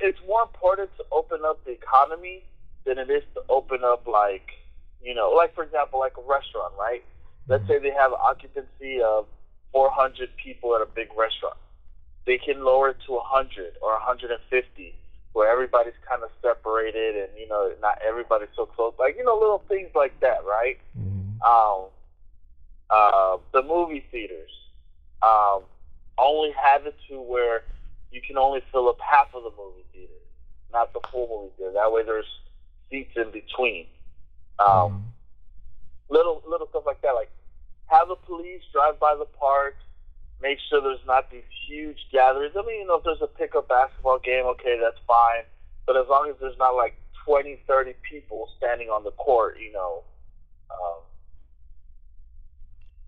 It's 0.00 0.18
more 0.26 0.42
important 0.42 0.90
to 0.96 1.04
open 1.12 1.40
up 1.44 1.64
the 1.64 1.72
economy 1.72 2.44
than 2.86 2.98
it 2.98 3.10
is 3.10 3.22
to 3.34 3.42
open 3.50 3.84
up, 3.84 4.06
like, 4.06 4.48
you 5.02 5.14
know, 5.14 5.30
like 5.36 5.54
for 5.54 5.62
example, 5.62 6.00
like 6.00 6.14
a 6.16 6.22
restaurant, 6.22 6.72
right? 6.78 7.04
Let's 7.48 7.62
Mhm. 7.62 7.68
say 7.68 7.78
they 7.78 7.90
have 7.92 8.12
occupancy 8.12 9.02
of 9.02 9.26
400 9.72 10.30
people 10.42 10.74
at 10.74 10.80
a 10.80 10.86
big 10.86 11.08
restaurant. 11.16 11.56
They 12.26 12.38
can 12.38 12.64
lower 12.64 12.90
it 12.90 12.96
to 13.06 13.12
100 13.12 13.74
or 13.82 13.92
150, 13.92 14.94
where 15.34 15.50
everybody's 15.50 15.98
kind 16.08 16.22
of 16.22 16.30
separated 16.40 17.16
and, 17.16 17.28
you 17.36 17.46
know, 17.48 17.70
not 17.82 17.98
everybody's 18.06 18.48
so 18.56 18.64
close. 18.64 18.94
Like, 18.98 19.16
you 19.18 19.24
know, 19.24 19.34
little 19.34 19.62
things 19.68 19.90
like 19.94 20.18
that, 20.20 20.44
right? 20.46 20.78
Mhm. 20.96 21.42
um, 21.44 21.90
uh, 22.90 23.36
the 23.52 23.62
movie 23.62 24.06
theaters 24.10 24.50
um, 25.22 25.64
only 26.16 26.52
have 26.52 26.86
it 26.86 26.94
to 27.08 27.20
where 27.20 27.64
you 28.10 28.20
can 28.22 28.38
only 28.38 28.60
fill 28.70 28.88
up 28.88 29.00
half 29.00 29.34
of 29.34 29.42
the 29.42 29.50
movie 29.50 29.84
theater, 29.92 30.12
not 30.72 30.92
the 30.92 31.00
full 31.10 31.26
movie 31.28 31.52
theater. 31.56 31.72
That 31.72 31.90
way, 31.90 32.02
there's 32.04 32.28
seats 32.88 33.16
in 33.16 33.30
between. 33.30 33.86
Um, 34.58 34.66
Mhm. 34.68 35.02
Little 36.10 36.42
little 36.46 36.68
stuff 36.68 36.84
like 36.86 37.00
that, 37.00 37.12
like 37.14 37.30
have 37.86 38.08
the 38.08 38.16
police 38.16 38.62
drive 38.72 39.00
by 39.00 39.16
the 39.16 39.24
park, 39.24 39.74
make 40.44 40.58
sure 40.68 40.82
there's 40.82 41.04
not 41.06 41.30
these 41.32 41.48
huge 41.66 41.96
gatherings. 42.12 42.54
I 42.56 42.62
mean, 42.62 42.80
you 42.82 42.86
know, 42.86 42.96
if 42.96 43.04
there's 43.04 43.22
a 43.22 43.26
pickup 43.26 43.66
basketball 43.68 44.18
game, 44.18 44.44
okay, 44.44 44.78
that's 44.80 45.00
fine. 45.08 45.44
But 45.86 45.96
as 45.96 46.04
long 46.08 46.28
as 46.28 46.36
there's 46.40 46.58
not 46.58 46.76
like 46.76 46.94
20, 47.24 47.60
30 47.66 47.94
people 48.08 48.48
standing 48.58 48.88
on 48.88 49.02
the 49.04 49.10
court, 49.12 49.56
you 49.58 49.72
know, 49.72 50.04
um, 50.70 51.00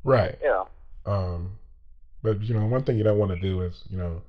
Right. 0.02 0.38
you 0.42 0.48
know. 0.48 0.68
Um 1.04 1.58
but 2.22 2.40
you 2.42 2.54
know, 2.54 2.66
one 2.66 2.82
thing 2.84 2.96
you 2.96 3.04
don't 3.04 3.18
want 3.18 3.32
to 3.32 3.40
do 3.40 3.60
is, 3.62 3.84
you 3.90 3.98
know, 3.98 4.22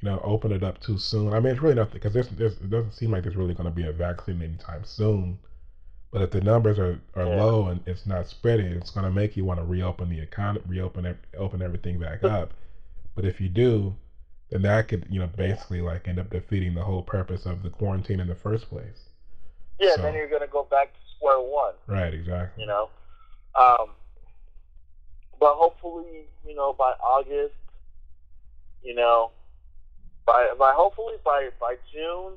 you 0.00 0.08
know, 0.08 0.20
open 0.22 0.52
it 0.52 0.62
up 0.62 0.80
too 0.80 0.98
soon. 0.98 1.32
I 1.32 1.40
mean, 1.40 1.52
it's 1.52 1.62
really 1.62 1.74
nothing 1.74 1.94
because 1.94 2.12
there's, 2.12 2.28
there's, 2.30 2.56
it 2.58 2.70
doesn't 2.70 2.92
seem 2.92 3.10
like 3.10 3.22
there's 3.22 3.36
really 3.36 3.54
going 3.54 3.68
to 3.68 3.74
be 3.74 3.86
a 3.86 3.92
vaccine 3.92 4.42
anytime 4.42 4.84
soon. 4.84 5.38
But 6.12 6.22
if 6.22 6.30
the 6.30 6.40
numbers 6.40 6.78
are, 6.78 7.00
are 7.14 7.26
yeah. 7.26 7.42
low 7.42 7.66
and 7.68 7.80
it's 7.86 8.04
not 8.04 8.26
spreading, 8.26 8.66
it's 8.66 8.90
going 8.90 9.04
to 9.04 9.12
make 9.12 9.36
you 9.36 9.44
want 9.44 9.60
to 9.60 9.64
reopen 9.64 10.08
the 10.08 10.20
economy, 10.20 10.64
reopen 10.66 11.16
open 11.38 11.62
everything 11.62 12.00
back 12.00 12.24
up. 12.24 12.52
But 13.14 13.24
if 13.24 13.40
you 13.40 13.48
do, 13.48 13.94
then 14.50 14.62
that 14.62 14.88
could 14.88 15.06
you 15.08 15.20
know 15.20 15.28
basically 15.28 15.80
like 15.80 16.08
end 16.08 16.18
up 16.18 16.30
defeating 16.30 16.74
the 16.74 16.82
whole 16.82 17.02
purpose 17.02 17.46
of 17.46 17.62
the 17.62 17.70
quarantine 17.70 18.18
in 18.18 18.26
the 18.26 18.34
first 18.34 18.68
place. 18.68 19.08
Yeah, 19.78 19.94
so, 19.96 20.02
then 20.02 20.14
you're 20.14 20.28
going 20.28 20.42
to 20.42 20.48
go 20.48 20.66
back 20.68 20.92
to 20.92 20.98
square 21.16 21.40
one. 21.40 21.74
Right. 21.86 22.12
Exactly. 22.12 22.62
You 22.62 22.68
know, 22.68 22.90
um, 23.54 23.90
but 25.38 25.54
hopefully, 25.54 26.26
you 26.46 26.56
know, 26.56 26.72
by 26.72 26.92
August, 27.00 27.54
you 28.82 28.94
know, 28.94 29.30
by 30.26 30.48
by 30.58 30.72
hopefully 30.72 31.14
by 31.24 31.50
by 31.60 31.76
June, 31.92 32.32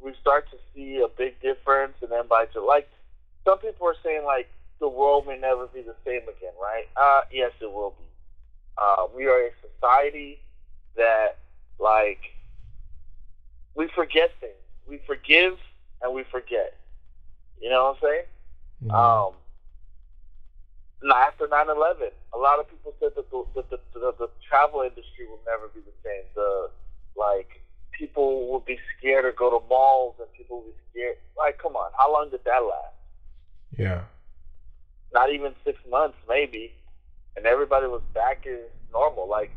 we 0.00 0.14
start 0.20 0.48
to 0.50 0.56
see 0.72 1.02
a 1.04 1.08
big 1.08 1.40
difference, 1.40 1.94
and 2.00 2.12
then 2.12 2.28
by 2.28 2.46
July, 2.52 2.84
some 3.48 3.58
people 3.60 3.88
are 3.88 3.96
saying 4.04 4.24
like 4.26 4.50
the 4.78 4.88
world 4.88 5.26
may 5.26 5.38
never 5.38 5.66
be 5.68 5.80
the 5.80 5.94
same 6.04 6.22
again, 6.22 6.52
right? 6.60 6.84
Uh, 6.96 7.22
yes, 7.32 7.52
it 7.62 7.72
will 7.72 7.94
be. 7.98 8.04
Uh, 8.76 9.06
we 9.16 9.24
are 9.24 9.46
a 9.46 9.50
society 9.64 10.38
that 10.96 11.38
like 11.80 12.20
we 13.74 13.88
forget 13.94 14.30
things. 14.38 14.52
We 14.86 15.00
forgive 15.06 15.56
and 16.02 16.12
we 16.14 16.24
forget. 16.30 16.76
You 17.60 17.70
know 17.70 17.84
what 17.84 17.96
I'm 17.96 18.02
saying? 18.02 18.26
Mm-hmm. 18.84 18.94
Um, 18.94 19.32
after 21.16 21.48
9/11, 21.48 22.10
a 22.34 22.38
lot 22.38 22.60
of 22.60 22.68
people 22.68 22.92
said 23.00 23.12
that 23.16 23.30
the, 23.30 23.44
the, 23.54 23.78
the, 23.94 24.12
the 24.18 24.28
travel 24.46 24.82
industry 24.82 25.26
will 25.26 25.40
never 25.46 25.68
be 25.68 25.80
the 25.80 25.96
same. 26.04 26.24
The 26.34 26.70
like 27.16 27.62
people 27.92 28.52
would 28.52 28.66
be 28.66 28.78
scared 28.98 29.24
to 29.24 29.32
go 29.32 29.58
to 29.58 29.66
malls, 29.68 30.16
and 30.20 30.28
people 30.36 30.58
would 30.62 30.76
be 30.76 30.82
scared. 30.92 31.16
Like, 31.36 31.58
come 31.58 31.76
on, 31.76 31.90
how 31.96 32.12
long 32.12 32.28
did 32.30 32.44
that 32.44 32.60
last? 32.60 32.97
Yeah. 33.76 34.02
Not 35.12 35.32
even 35.32 35.54
six 35.64 35.78
months, 35.88 36.16
maybe, 36.28 36.72
and 37.36 37.46
everybody 37.46 37.86
was 37.86 38.02
back 38.14 38.46
as 38.46 38.70
normal. 38.92 39.28
Like, 39.28 39.50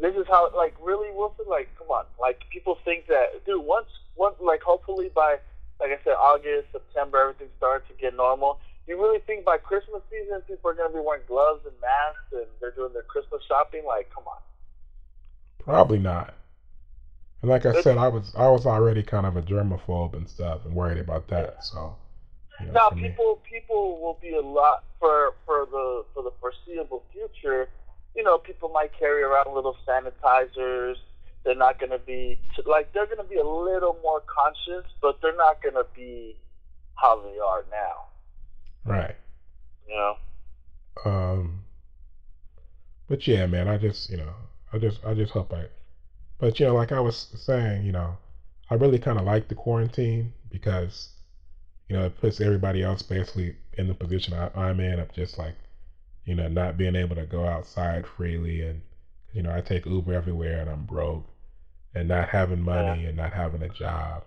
this 0.00 0.14
is 0.14 0.26
how, 0.28 0.50
like, 0.56 0.74
really, 0.80 1.10
Wilson. 1.12 1.46
Like, 1.48 1.68
come 1.78 1.88
on, 1.88 2.04
like 2.20 2.40
people 2.50 2.78
think 2.84 3.06
that, 3.08 3.44
dude. 3.44 3.64
Once, 3.64 3.88
once, 4.16 4.36
like, 4.40 4.62
hopefully 4.62 5.10
by, 5.14 5.36
like 5.80 5.90
I 5.90 5.98
said, 6.04 6.12
August, 6.12 6.68
September, 6.72 7.20
everything 7.20 7.48
starts 7.58 7.86
to 7.88 7.94
get 7.94 8.16
normal 8.16 8.60
you 8.88 9.00
really 9.00 9.20
think 9.26 9.44
by 9.44 9.58
Christmas 9.58 10.00
season 10.10 10.40
people 10.48 10.70
are 10.70 10.74
going 10.74 10.90
to 10.90 10.98
be 10.98 11.04
wearing 11.04 11.22
gloves 11.28 11.60
and 11.66 11.74
masks 11.80 12.32
and 12.32 12.46
they're 12.58 12.70
doing 12.70 12.92
their 12.94 13.02
Christmas 13.02 13.42
shopping? 13.46 13.82
Like, 13.86 14.08
come 14.12 14.24
on. 14.26 14.38
Probably 15.58 15.98
not. 15.98 16.34
And 17.42 17.50
like 17.50 17.66
I 17.66 17.82
said, 17.82 17.98
I 17.98 18.08
was 18.08 18.32
I 18.36 18.48
was 18.48 18.66
already 18.66 19.02
kind 19.02 19.26
of 19.26 19.36
a 19.36 19.42
germaphobe 19.42 20.14
and 20.14 20.28
stuff 20.28 20.64
and 20.64 20.74
worried 20.74 20.98
about 20.98 21.28
that. 21.28 21.64
So. 21.64 21.94
You 22.60 22.66
know, 22.66 22.72
now 22.72 22.90
people 22.90 23.40
me. 23.42 23.58
people 23.58 24.00
will 24.00 24.18
be 24.20 24.34
a 24.34 24.40
lot 24.40 24.84
for 24.98 25.34
for 25.46 25.66
the 25.70 26.04
for 26.14 26.22
the 26.22 26.32
foreseeable 26.40 27.04
future. 27.12 27.68
You 28.16 28.24
know, 28.24 28.38
people 28.38 28.68
might 28.68 28.90
carry 28.98 29.22
around 29.22 29.54
little 29.54 29.76
sanitizers. 29.86 30.96
They're 31.44 31.54
not 31.54 31.78
going 31.78 31.92
to 31.92 31.98
be 31.98 32.38
like 32.66 32.92
they're 32.92 33.06
going 33.06 33.18
to 33.18 33.24
be 33.24 33.38
a 33.38 33.46
little 33.46 33.96
more 34.02 34.22
conscious, 34.26 34.90
but 35.00 35.18
they're 35.22 35.36
not 35.36 35.62
going 35.62 35.74
to 35.74 35.86
be 35.94 36.36
how 36.94 37.22
they 37.22 37.38
are 37.38 37.64
now. 37.70 38.92
Right. 38.92 39.16
Yeah. 39.88 40.14
Um. 41.04 41.64
But 43.08 43.26
yeah, 43.26 43.46
man, 43.46 43.68
I 43.68 43.78
just 43.78 44.10
you 44.10 44.16
know, 44.18 44.34
I 44.72 44.78
just 44.78 45.04
I 45.04 45.14
just 45.14 45.32
hope 45.32 45.52
I. 45.52 45.66
But 46.38 46.60
you 46.60 46.66
know, 46.66 46.74
like 46.74 46.92
I 46.92 47.00
was 47.00 47.28
saying, 47.36 47.84
you 47.84 47.92
know, 47.92 48.16
I 48.70 48.74
really 48.74 48.98
kind 48.98 49.18
of 49.18 49.24
like 49.24 49.48
the 49.48 49.54
quarantine 49.54 50.32
because, 50.50 51.08
you 51.88 51.96
know, 51.96 52.04
it 52.04 52.20
puts 52.20 52.40
everybody 52.40 52.82
else 52.82 53.02
basically 53.02 53.56
in 53.76 53.88
the 53.88 53.94
position 53.94 54.34
I, 54.34 54.50
I'm 54.54 54.80
in 54.80 55.00
of 55.00 55.12
just 55.12 55.38
like, 55.38 55.54
you 56.24 56.34
know, 56.34 56.48
not 56.48 56.76
being 56.76 56.96
able 56.96 57.16
to 57.16 57.24
go 57.24 57.46
outside 57.46 58.06
freely 58.06 58.62
and, 58.62 58.82
you 59.32 59.42
know, 59.42 59.54
I 59.54 59.60
take 59.60 59.86
Uber 59.86 60.12
everywhere 60.12 60.60
and 60.60 60.70
I'm 60.70 60.84
broke, 60.84 61.24
and 61.94 62.08
not 62.08 62.28
having 62.28 62.60
money 62.60 63.02
yeah. 63.02 63.08
and 63.08 63.16
not 63.16 63.32
having 63.32 63.62
a 63.62 63.68
job. 63.68 64.24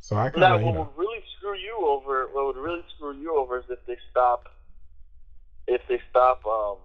So 0.00 0.16
I 0.16 0.30
kind 0.30 0.44
of, 0.44 0.60
you 0.62 0.72
know, 0.72 0.90
really 0.96 1.22
screw 1.36 1.56
you 1.56 1.76
over. 1.86 2.28
What 2.32 2.46
would 2.46 2.56
really 2.56 2.82
screw 2.96 3.16
you 3.16 3.36
over 3.36 3.58
is 3.58 3.64
if 3.68 3.78
they 3.86 3.96
stop. 4.10 4.48
If 5.66 5.82
they 5.88 6.00
stop, 6.10 6.44
um, 6.46 6.78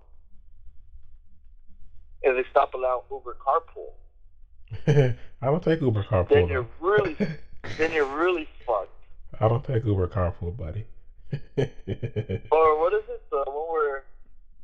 if 2.22 2.36
they 2.36 2.50
stop 2.52 2.74
allowing 2.74 3.04
Uber 3.10 3.38
carpool. 3.46 5.16
I 5.42 5.46
don't 5.46 5.64
take 5.64 5.82
Uber 5.82 6.04
carpool. 6.04 6.30
Then 6.30 6.48
you're 6.50 6.68
really, 6.82 7.16
then 7.78 7.94
you're 7.94 8.06
really 8.06 8.48
fucked. 8.66 8.92
I 9.40 9.48
don't 9.48 9.64
take 9.64 9.86
Uber 9.86 10.08
carpool, 10.08 10.56
buddy. 10.56 10.86
or 12.52 12.80
what 12.80 12.94
is 12.94 13.04
it? 13.10 13.22
Uh, 13.32 13.44
the 13.44 13.52
one 13.52 13.70
where? 13.70 14.04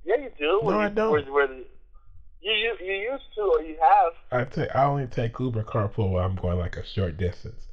Yeah, 0.03 0.15
you 0.17 0.31
do. 0.37 0.59
No, 0.63 0.79
I 0.79 0.89
don't. 0.89 1.11
Where, 1.11 1.23
where 1.23 1.47
the, 1.47 1.65
you, 2.41 2.51
you 2.51 2.75
you 2.81 2.93
used 3.11 3.23
to 3.35 3.41
or 3.41 3.61
you 3.61 3.77
have? 3.81 4.13
I 4.31 4.49
take 4.49 4.75
I 4.75 4.85
only 4.85 5.07
take 5.07 5.39
Uber 5.39 5.63
carpool 5.63 6.11
when 6.11 6.23
I'm 6.23 6.35
going 6.35 6.57
like 6.57 6.77
a 6.77 6.85
short 6.85 7.17
distance. 7.17 7.67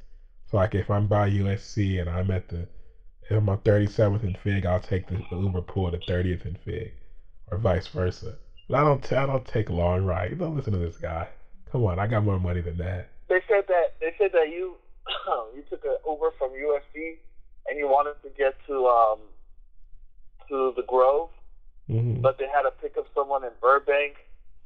So 0.50 0.56
like 0.56 0.74
if 0.74 0.90
I'm 0.90 1.06
by 1.06 1.30
USC 1.30 2.00
and 2.00 2.08
I'm 2.08 2.30
at 2.30 2.48
the 2.48 2.66
if 3.30 3.36
I'm 3.36 3.48
on 3.48 3.58
37th 3.58 4.22
and 4.22 4.38
Fig, 4.38 4.64
I'll 4.64 4.80
take 4.80 5.06
the, 5.06 5.22
the 5.30 5.36
Uber 5.36 5.60
pool 5.62 5.90
to 5.90 5.98
30th 5.98 6.46
and 6.46 6.58
Fig, 6.64 6.92
or 7.50 7.58
vice 7.58 7.86
versa. 7.86 8.36
But 8.68 8.80
I 8.80 8.84
don't 8.84 9.04
t- 9.04 9.16
I 9.16 9.26
don't 9.26 9.46
take 9.46 9.70
long 9.70 10.04
rides. 10.04 10.38
Don't 10.38 10.56
listen 10.56 10.72
to 10.72 10.78
this 10.78 10.96
guy. 10.96 11.28
Come 11.70 11.84
on, 11.84 11.98
I 11.98 12.06
got 12.06 12.24
more 12.24 12.40
money 12.40 12.62
than 12.62 12.78
that. 12.78 13.10
They 13.28 13.40
said 13.46 13.64
that 13.68 13.94
they 14.00 14.14
said 14.18 14.32
that 14.32 14.48
you 14.48 14.76
you 15.56 15.62
took 15.70 15.84
an 15.84 15.96
Uber 16.06 16.30
from 16.38 16.50
USC 16.50 17.16
and 17.68 17.78
you 17.78 17.86
wanted 17.86 18.14
to 18.22 18.28
get 18.36 18.54
to 18.66 18.86
um 18.86 19.18
to 20.48 20.72
the 20.76 20.82
Grove, 20.82 21.30
mm-hmm. 21.90 22.20
but 22.20 22.38
they 22.38 22.46
had 22.46 22.62
to 22.62 22.70
pick 22.82 22.96
up 22.96 23.06
someone 23.14 23.44
in 23.44 23.50
Burbank 23.60 24.16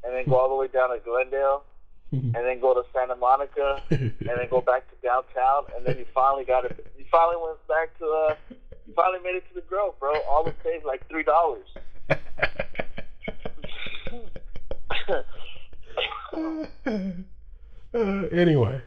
and 0.04 0.14
then 0.14 0.24
go 0.28 0.36
all 0.36 0.48
the 0.48 0.54
way 0.54 0.68
down 0.68 0.90
to 0.90 0.98
Glendale 1.04 1.64
and 2.12 2.34
then 2.34 2.60
go 2.60 2.74
to 2.74 2.82
Santa 2.92 3.16
Monica, 3.16 3.82
and 3.90 4.12
then 4.20 4.46
go 4.50 4.60
back 4.66 4.86
to 4.90 4.96
downtown, 5.02 5.64
and 5.74 5.86
then 5.86 5.96
you 5.98 6.04
finally 6.12 6.44
got 6.44 6.66
it. 6.66 6.86
You 6.98 7.06
finally 7.10 7.36
went 7.42 7.66
back 7.68 7.98
to 7.98 8.04
uh, 8.04 8.34
you 8.86 8.92
finally 8.94 9.20
made 9.24 9.36
it 9.36 9.48
to 9.48 9.54
the 9.54 9.62
Grove, 9.62 9.98
bro. 9.98 10.12
All 10.30 10.46
it 10.46 10.54
saved 10.62 10.84
like 10.84 11.08
three 11.08 11.22
dollars. 11.22 11.66
uh, 17.94 18.26
anyway, 18.30 18.82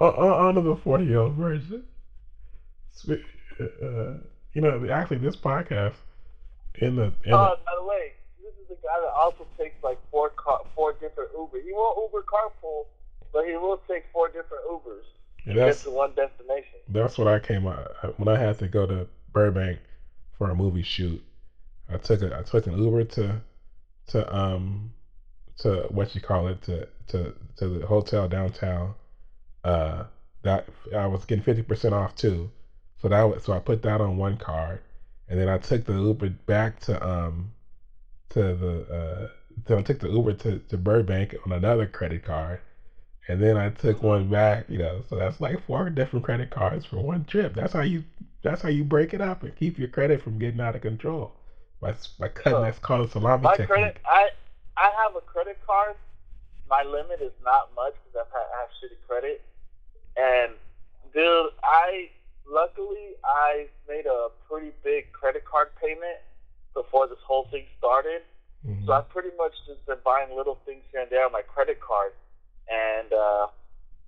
uh, 0.00 0.06
on 0.06 0.54
to 0.54 0.60
the 0.60 0.76
forty-year-old 0.76 1.34
virgin. 1.34 1.84
Uh, 3.08 4.18
you 4.52 4.60
know, 4.60 4.86
actually, 4.90 5.18
this 5.18 5.36
podcast 5.36 5.94
in 6.76 6.96
the. 6.96 7.12
In 7.24 7.34
uh, 7.34 7.56
by 7.64 7.72
the 7.78 7.84
way, 7.84 8.12
this 8.42 8.52
is 8.54 8.70
a 8.70 8.74
guy 8.74 9.00
that 9.00 9.12
also 9.14 9.46
takes 9.58 9.82
like 9.82 9.98
four 10.10 10.30
car, 10.30 10.60
four 10.74 10.92
different 10.94 11.30
Uber. 11.36 11.60
He 11.64 11.72
won't 11.72 11.98
Uber 11.98 12.24
carpool, 12.24 12.86
but 13.32 13.46
he 13.46 13.56
will 13.56 13.80
take 13.88 14.04
four 14.12 14.28
different 14.28 14.64
Ubers 14.70 15.04
to 15.46 15.54
get 15.54 15.76
to 15.78 15.90
one 15.90 16.12
destination. 16.14 16.78
That's 16.88 17.18
what 17.18 17.28
I 17.28 17.38
came 17.38 17.66
out 17.66 18.18
when 18.18 18.28
I 18.28 18.38
had 18.38 18.58
to 18.58 18.68
go 18.68 18.86
to 18.86 19.06
Burbank 19.32 19.78
for 20.38 20.50
a 20.50 20.54
movie 20.54 20.82
shoot. 20.82 21.22
I 21.88 21.98
took 21.98 22.22
a 22.22 22.36
I 22.36 22.42
took 22.42 22.66
an 22.66 22.82
Uber 22.82 23.04
to 23.04 23.40
to 24.08 24.36
um 24.36 24.92
to 25.58 25.86
what 25.90 26.14
you 26.14 26.20
call 26.20 26.48
it 26.48 26.62
to 26.62 26.88
to 27.08 27.34
to 27.56 27.68
the 27.68 27.86
hotel 27.86 28.28
downtown. 28.28 28.94
Uh, 29.64 30.04
that 30.42 30.68
I 30.94 31.06
was 31.06 31.24
getting 31.24 31.44
fifty 31.44 31.62
percent 31.62 31.94
off 31.94 32.14
too. 32.14 32.50
So 33.00 33.08
that 33.08 33.22
was, 33.22 33.44
so 33.44 33.52
I 33.52 33.58
put 33.58 33.82
that 33.82 34.00
on 34.00 34.16
one 34.16 34.36
card, 34.36 34.80
and 35.28 35.40
then 35.40 35.48
I 35.48 35.58
took 35.58 35.84
the 35.84 35.94
Uber 35.94 36.30
back 36.46 36.80
to 36.80 37.06
um 37.06 37.52
to 38.30 38.54
the 38.54 38.94
uh, 38.94 39.28
so 39.66 39.78
I 39.78 39.82
took 39.82 40.00
the 40.00 40.10
Uber 40.10 40.34
to, 40.34 40.58
to 40.58 40.76
Burbank 40.76 41.34
on 41.46 41.52
another 41.52 41.86
credit 41.86 42.24
card, 42.24 42.60
and 43.28 43.42
then 43.42 43.56
I 43.56 43.70
took 43.70 44.02
one 44.02 44.28
back. 44.28 44.68
You 44.68 44.78
know, 44.78 45.02
so 45.08 45.16
that's 45.16 45.40
like 45.40 45.64
four 45.66 45.88
different 45.90 46.24
credit 46.24 46.50
cards 46.50 46.84
for 46.84 46.98
one 46.98 47.24
trip. 47.24 47.54
That's 47.54 47.72
how 47.72 47.82
you 47.82 48.04
that's 48.42 48.60
how 48.60 48.68
you 48.68 48.84
break 48.84 49.14
it 49.14 49.20
up 49.20 49.42
and 49.42 49.56
keep 49.56 49.78
your 49.78 49.88
credit 49.88 50.22
from 50.22 50.38
getting 50.38 50.60
out 50.60 50.74
of 50.74 50.82
control 50.82 51.32
by 51.80 51.94
by 52.18 52.28
cutting. 52.28 52.62
that's 52.62 52.78
called 52.78 53.08
a 53.08 53.10
salami 53.10 53.44
my 53.44 53.56
technique. 53.56 53.68
credit, 53.68 53.96
I 54.06 54.30
I 54.76 54.90
have 55.04 55.16
a 55.16 55.20
credit 55.20 55.58
card. 55.66 55.96
My 56.68 56.82
limit 56.82 57.20
is 57.20 57.32
not 57.44 57.70
much 57.76 57.94
because 58.04 58.26
I 58.34 58.60
have 58.60 58.68
shitty 58.80 58.96
credit, 59.06 59.42
and 60.16 60.52
dude, 61.12 61.50
I 61.62 62.10
luckily 62.50 63.14
I 63.24 63.66
made 63.88 64.06
a 64.06 64.28
pretty 64.48 64.72
big 64.82 65.12
credit 65.12 65.44
card 65.44 65.68
payment 65.80 66.18
before 66.74 67.06
this 67.06 67.18
whole 67.24 67.48
thing 67.50 67.64
started. 67.78 68.22
Mm-hmm. 68.66 68.86
So 68.86 68.92
I've 68.92 69.08
pretty 69.10 69.30
much 69.36 69.52
just 69.66 69.84
been 69.86 69.98
buying 70.04 70.34
little 70.36 70.58
things 70.64 70.82
here 70.90 71.02
and 71.02 71.10
there 71.10 71.24
on 71.26 71.32
my 71.32 71.42
credit 71.42 71.80
card, 71.80 72.12
and 72.68 73.12
uh, 73.12 73.46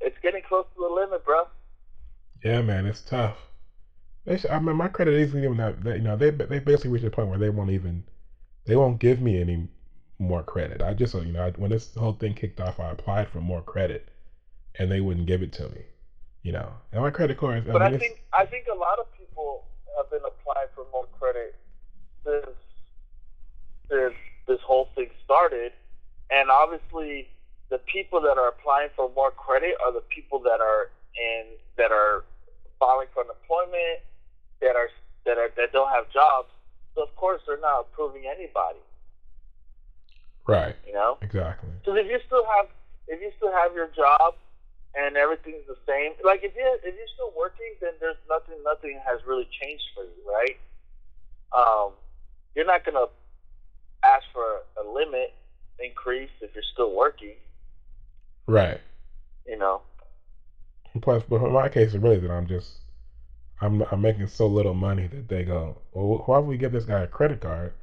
it's 0.01 0.17
getting 0.23 0.43
close 0.43 0.67
to 0.75 0.81
the 0.81 0.95
limit, 0.95 1.25
bro. 1.25 1.45
Yeah, 2.43 2.63
man, 2.63 2.87
it's 2.87 3.03
tough. 3.03 3.37
They, 4.25 4.39
should, 4.39 4.51
I 4.51 4.59
mean, 4.59 4.77
my 4.77 4.89
credit 4.89 5.15
isn't 5.15 5.43
even 5.45 5.57
that. 5.59 5.85
you 5.85 6.03
know, 6.03 6.17
they 6.17 6.31
they 6.31 6.59
basically 6.59 6.91
reached 6.91 7.05
a 7.05 7.11
point 7.11 7.29
where 7.29 7.39
they 7.39 7.51
won't 7.51 7.71
even, 7.71 8.05
they 8.65 8.77
won't 8.77 8.99
give 8.99 9.21
me 9.21 9.41
any 9.41 9.69
more 10.19 10.43
credit. 10.43 10.81
I 10.83 10.95
just, 10.95 11.15
you 11.15 11.33
know, 11.33 11.47
I, 11.47 11.51
when 11.51 11.71
this 11.71 11.95
whole 11.95 12.15
thing 12.15 12.35
kicked 12.35 12.61
off, 12.61 12.81
I 12.81 12.91
applied 12.91 13.29
for 13.29 13.41
more 13.41 13.63
credit, 13.63 14.09
and 14.79 14.91
they 14.91 15.01
wouldn't 15.01 15.27
give 15.27 15.43
it 15.43 15.53
to 15.55 15.69
me. 15.69 15.83
You 16.47 16.53
know, 16.53 16.71
and 16.93 17.03
my 17.03 17.11
credit 17.11 17.39
card. 17.39 17.67
But 17.67 17.83
I, 17.83 17.91
mean, 17.91 17.97
I 17.97 17.99
think 17.99 18.23
I 18.33 18.47
think 18.47 18.67
a 18.73 18.79
lot 18.79 19.01
of 19.01 19.07
people 19.19 19.65
have 19.97 20.09
been 20.13 20.23
applying 20.23 20.69
for 20.77 20.87
more 20.93 21.07
credit 21.19 21.57
since 22.23 22.55
since 23.91 24.15
this 24.47 24.61
whole 24.63 24.89
thing 24.95 25.11
started, 25.25 25.73
and 26.31 26.49
obviously 26.49 27.27
the 27.69 27.79
people 27.79 28.21
that 28.21 28.39
are 28.39 28.47
applying 28.47 28.91
for 28.95 29.11
more 29.17 29.33
credit 29.33 29.75
are 29.85 29.93
the 29.93 30.07
people 30.07 30.39
that 30.39 30.61
are 30.61 30.93
in 31.19 31.47
that 31.79 31.91
are 31.91 32.23
filing 32.79 33.09
for 33.13 33.25
unemployment, 33.25 34.07
that 34.61 34.77
are 34.77 34.91
that 35.25 35.39
are 35.39 35.51
that 35.57 35.73
don't 35.73 35.91
have 35.91 36.09
jobs. 36.13 36.47
So 36.95 37.03
of 37.03 37.11
course 37.17 37.43
they're 37.49 37.59
not 37.59 37.91
approving 37.91 38.23
anybody. 38.31 38.79
Right. 40.47 40.77
You 40.87 40.93
know. 40.93 41.19
Exactly. 41.23 41.71
Because 41.83 41.99
if 41.99 42.07
you 42.07 42.21
still 42.25 42.47
have 42.55 42.71
if 43.09 43.21
you 43.21 43.33
still 43.37 43.51
have 43.51 43.75
your 43.75 43.91
job 43.97 44.37
and 44.97 45.17
everything's 45.17 45.67
the 45.69 45.77
same, 45.87 46.13
like 46.25 46.41
if 46.43 46.55
you 46.57 46.79
if 46.83 46.95
you're 46.95 47.15
still 47.15 47.33
working, 47.37 47.75
then 47.81 47.93
there's 48.01 48.17
nothing 48.29 48.57
nothing 48.65 48.99
has 49.07 49.21
really 49.27 49.49
changed 49.61 49.85
for 49.95 50.05
you, 50.05 50.23
right? 50.27 50.57
Um, 51.53 51.93
you're 52.55 52.67
not 52.67 52.85
gonna 52.85 53.07
ask 54.05 54.25
for 54.33 54.63
a 54.81 54.89
limit 54.89 55.35
increase 55.79 56.31
if 56.41 56.51
you're 56.55 56.65
still 56.73 56.95
working. 56.95 57.35
Right. 58.47 58.81
You 59.47 59.59
know. 59.59 59.83
Plus, 61.03 61.23
but 61.29 61.43
in 61.43 61.53
my 61.53 61.69
case, 61.69 61.93
it 61.95 62.01
really 62.01 62.19
that 62.19 62.31
I'm 62.31 62.47
just 62.47 62.79
I'm 63.61 63.83
I'm 63.91 64.01
making 64.01 64.27
so 64.29 64.47
little 64.47 64.75
money 64.75 65.07
that 65.09 65.29
they 65.29 65.45
go, 65.45 65.79
well, 65.93 66.23
why 66.27 66.39
would 66.39 66.49
we 66.49 66.57
give 66.57 66.73
this 66.73 66.85
guy 66.85 67.01
a 67.01 67.07
credit 67.07 67.41
card? 67.41 67.75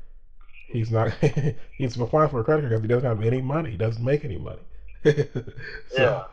He's 0.67 0.91
not. 0.91 1.13
he's 1.77 1.99
applying 1.99 2.29
for 2.29 2.39
a 2.39 2.43
credit 2.43 2.61
card 2.61 2.71
because 2.71 2.81
he 2.81 2.87
doesn't 2.87 3.07
have 3.07 3.23
any 3.23 3.41
money. 3.41 3.71
He 3.71 3.77
doesn't 3.77 4.03
make 4.03 4.25
any 4.25 4.37
money. 4.37 4.61
so, 5.03 5.13
yeah. 5.97 6.23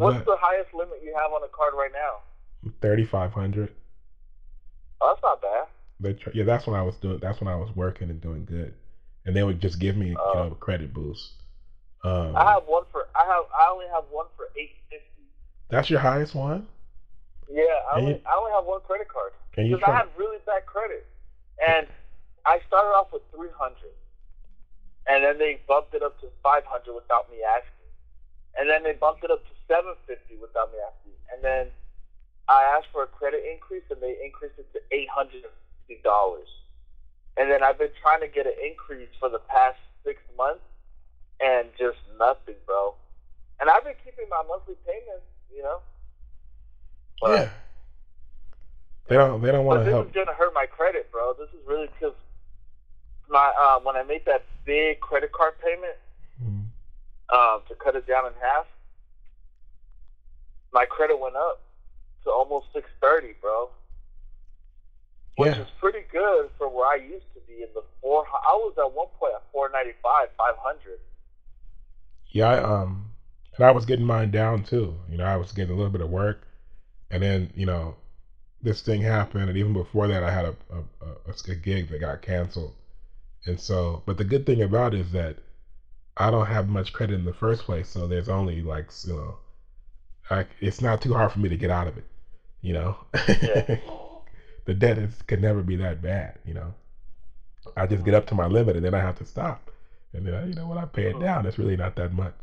What's 0.00 0.16
but, 0.18 0.24
the 0.24 0.36
highest 0.40 0.72
limit 0.72 1.00
you 1.04 1.14
have 1.14 1.30
on 1.30 1.42
a 1.44 1.48
card 1.48 1.74
right 1.76 1.92
now? 1.92 2.72
Thirty 2.80 3.04
five 3.04 3.32
hundred. 3.32 3.70
Oh, 5.00 5.12
that's 5.12 5.22
not 5.22 5.42
bad. 5.42 5.66
They, 6.00 6.16
yeah, 6.32 6.44
that's 6.44 6.66
when 6.66 6.74
I 6.74 6.82
was 6.82 6.96
doing. 6.96 7.18
That's 7.20 7.38
when 7.40 7.48
I 7.48 7.56
was 7.56 7.68
working 7.76 8.08
and 8.08 8.20
doing 8.20 8.46
good, 8.46 8.72
and 9.26 9.36
they 9.36 9.42
would 9.42 9.60
just 9.60 9.78
give 9.78 9.96
me 9.96 10.16
uh, 10.16 10.28
you 10.28 10.34
know 10.36 10.52
a 10.52 10.54
credit 10.54 10.94
boost. 10.94 11.32
Um, 12.02 12.34
I 12.34 12.52
have 12.52 12.62
one 12.64 12.84
for. 12.90 13.08
I 13.14 13.26
have. 13.26 13.44
I 13.52 13.70
only 13.70 13.86
have 13.92 14.04
one 14.10 14.26
for 14.36 14.48
eight 14.56 14.72
fifty. 14.88 15.28
That's 15.68 15.90
your 15.90 16.00
highest 16.00 16.34
one. 16.34 16.66
Yeah, 17.52 17.64
I 17.92 17.98
only, 17.98 18.12
you, 18.12 18.20
I 18.24 18.36
only 18.38 18.52
have 18.52 18.64
one 18.64 18.80
credit 18.80 19.08
card 19.08 19.32
because 19.54 19.82
I 19.86 19.90
had 19.90 20.06
really 20.16 20.38
bad 20.46 20.64
credit, 20.64 21.04
and 21.60 21.86
I 22.46 22.60
started 22.66 22.94
off 22.96 23.12
with 23.12 23.22
300, 23.34 23.76
and 25.08 25.24
then 25.24 25.36
they 25.38 25.60
bumped 25.66 25.92
it 25.94 26.02
up 26.02 26.18
to 26.20 26.28
500 26.42 26.94
without 26.94 27.30
me 27.30 27.42
asking, 27.42 27.90
and 28.56 28.70
then 28.70 28.82
they 28.82 28.92
bumped 28.92 29.24
it 29.24 29.30
up 29.30 29.44
to 29.44 29.52
750 29.70 30.42
without 30.42 30.74
me 30.74 30.82
asking, 30.82 31.14
and 31.30 31.38
then 31.46 31.70
I 32.50 32.66
asked 32.74 32.90
for 32.90 33.06
a 33.06 33.06
credit 33.06 33.46
increase, 33.46 33.86
and 33.94 34.02
they 34.02 34.18
increased 34.18 34.58
it 34.58 34.66
to 34.74 34.82
850 34.90 35.46
dollars, 36.02 36.50
and 37.38 37.46
then 37.46 37.62
I've 37.62 37.78
been 37.78 37.94
trying 38.02 38.20
to 38.20 38.28
get 38.28 38.50
an 38.50 38.58
increase 38.58 39.14
for 39.22 39.30
the 39.30 39.38
past 39.46 39.78
six 40.02 40.18
months, 40.34 40.66
and 41.38 41.70
just 41.78 42.02
nothing, 42.18 42.58
bro. 42.66 42.98
And 43.62 43.70
I've 43.70 43.86
been 43.86 43.98
keeping 44.02 44.26
my 44.26 44.42
monthly 44.48 44.74
payments, 44.82 45.30
you 45.54 45.62
know. 45.62 45.78
But, 47.20 47.30
yeah. 47.30 47.48
They 49.08 49.16
don't. 49.16 49.42
They 49.42 49.50
don't 49.50 49.64
want 49.64 49.84
to 49.84 49.90
help. 49.90 50.06
This 50.06 50.22
is 50.22 50.24
gonna 50.26 50.36
hurt 50.36 50.54
my 50.54 50.66
credit, 50.66 51.10
bro. 51.10 51.34
This 51.34 51.48
is 51.50 51.66
really 51.66 51.88
because 51.98 52.14
my 53.28 53.52
uh, 53.58 53.80
when 53.80 53.96
I 53.96 54.02
made 54.02 54.24
that 54.26 54.44
big 54.64 55.00
credit 55.00 55.32
card 55.32 55.54
payment 55.62 55.98
mm-hmm. 56.42 56.66
um, 57.34 57.62
to 57.68 57.74
cut 57.74 57.96
it 57.96 58.06
down 58.06 58.26
in 58.26 58.32
half, 58.40 58.66
my 60.72 60.84
credit 60.84 61.18
went 61.18 61.36
up 61.36 61.62
to 62.24 62.30
almost 62.30 62.66
six 62.72 62.88
thirty, 63.00 63.34
bro. 63.40 63.70
Which 65.36 65.54
yeah. 65.54 65.62
is 65.62 65.68
pretty 65.80 66.04
good 66.12 66.50
for 66.58 66.68
where 66.68 66.86
I 66.86 66.96
used 66.96 67.32
to 67.34 67.40
be 67.46 67.62
in 67.62 67.68
the 67.74 67.82
four. 68.02 68.26
I 68.26 68.52
was 68.54 68.74
at 68.78 68.92
one 68.92 69.06
point 69.18 69.34
at 69.34 69.42
four 69.52 69.70
ninety 69.72 69.92
five, 70.02 70.28
five 70.36 70.54
hundred. 70.58 70.98
Yeah, 72.32 72.48
I, 72.48 72.62
um, 72.62 73.10
and 73.56 73.64
I 73.64 73.70
was 73.70 73.86
getting 73.86 74.04
mine 74.04 74.30
down 74.30 74.64
too. 74.64 74.94
You 75.08 75.18
know, 75.18 75.24
I 75.24 75.36
was 75.36 75.52
getting 75.52 75.72
a 75.72 75.76
little 75.76 75.90
bit 75.90 76.00
of 76.00 76.10
work, 76.10 76.46
and 77.10 77.22
then 77.22 77.52
you 77.54 77.66
know, 77.66 77.96
this 78.62 78.82
thing 78.82 79.02
happened, 79.02 79.48
and 79.48 79.58
even 79.58 79.72
before 79.72 80.08
that, 80.08 80.22
I 80.22 80.30
had 80.30 80.44
a 80.44 80.56
a, 80.70 81.30
a, 81.30 81.52
a 81.52 81.54
gig 81.54 81.88
that 81.90 82.00
got 82.00 82.22
canceled, 82.22 82.74
and 83.46 83.58
so, 83.58 84.02
but 84.06 84.18
the 84.18 84.24
good 84.24 84.46
thing 84.46 84.62
about 84.62 84.94
it 84.94 85.00
is 85.00 85.12
that 85.12 85.38
I 86.16 86.30
don't 86.30 86.46
have 86.46 86.68
much 86.68 86.92
credit 86.92 87.14
in 87.14 87.24
the 87.24 87.32
first 87.32 87.62
place, 87.62 87.88
so 87.88 88.06
there's 88.06 88.28
only 88.28 88.60
like 88.62 88.90
you 89.06 89.14
know, 89.14 89.38
I, 90.30 90.46
it's 90.60 90.80
not 90.80 91.02
too 91.02 91.12
hard 91.12 91.32
for 91.32 91.40
me 91.40 91.48
to 91.48 91.56
get 91.56 91.70
out 91.70 91.88
of 91.88 91.98
it. 91.98 92.04
You 92.62 92.74
know, 92.74 92.96
yeah. 93.28 93.78
the 94.64 94.74
debt 94.74 94.98
is 94.98 95.14
could 95.26 95.42
never 95.42 95.62
be 95.62 95.76
that 95.76 96.00
bad. 96.00 96.38
You 96.44 96.54
know, 96.54 96.74
I 97.76 97.86
just 97.86 98.04
get 98.04 98.14
up 98.14 98.26
to 98.28 98.34
my 98.34 98.46
limit 98.46 98.76
and 98.76 98.84
then 98.84 98.94
I 98.94 99.00
have 99.00 99.18
to 99.18 99.24
stop, 99.26 99.70
and 100.12 100.26
then 100.26 100.48
you 100.48 100.54
know 100.54 100.66
when 100.68 100.78
I 100.78 100.84
pay 100.84 101.10
it 101.10 101.18
down, 101.18 101.46
it's 101.46 101.58
really 101.58 101.76
not 101.76 101.96
that 101.96 102.12
much. 102.12 102.36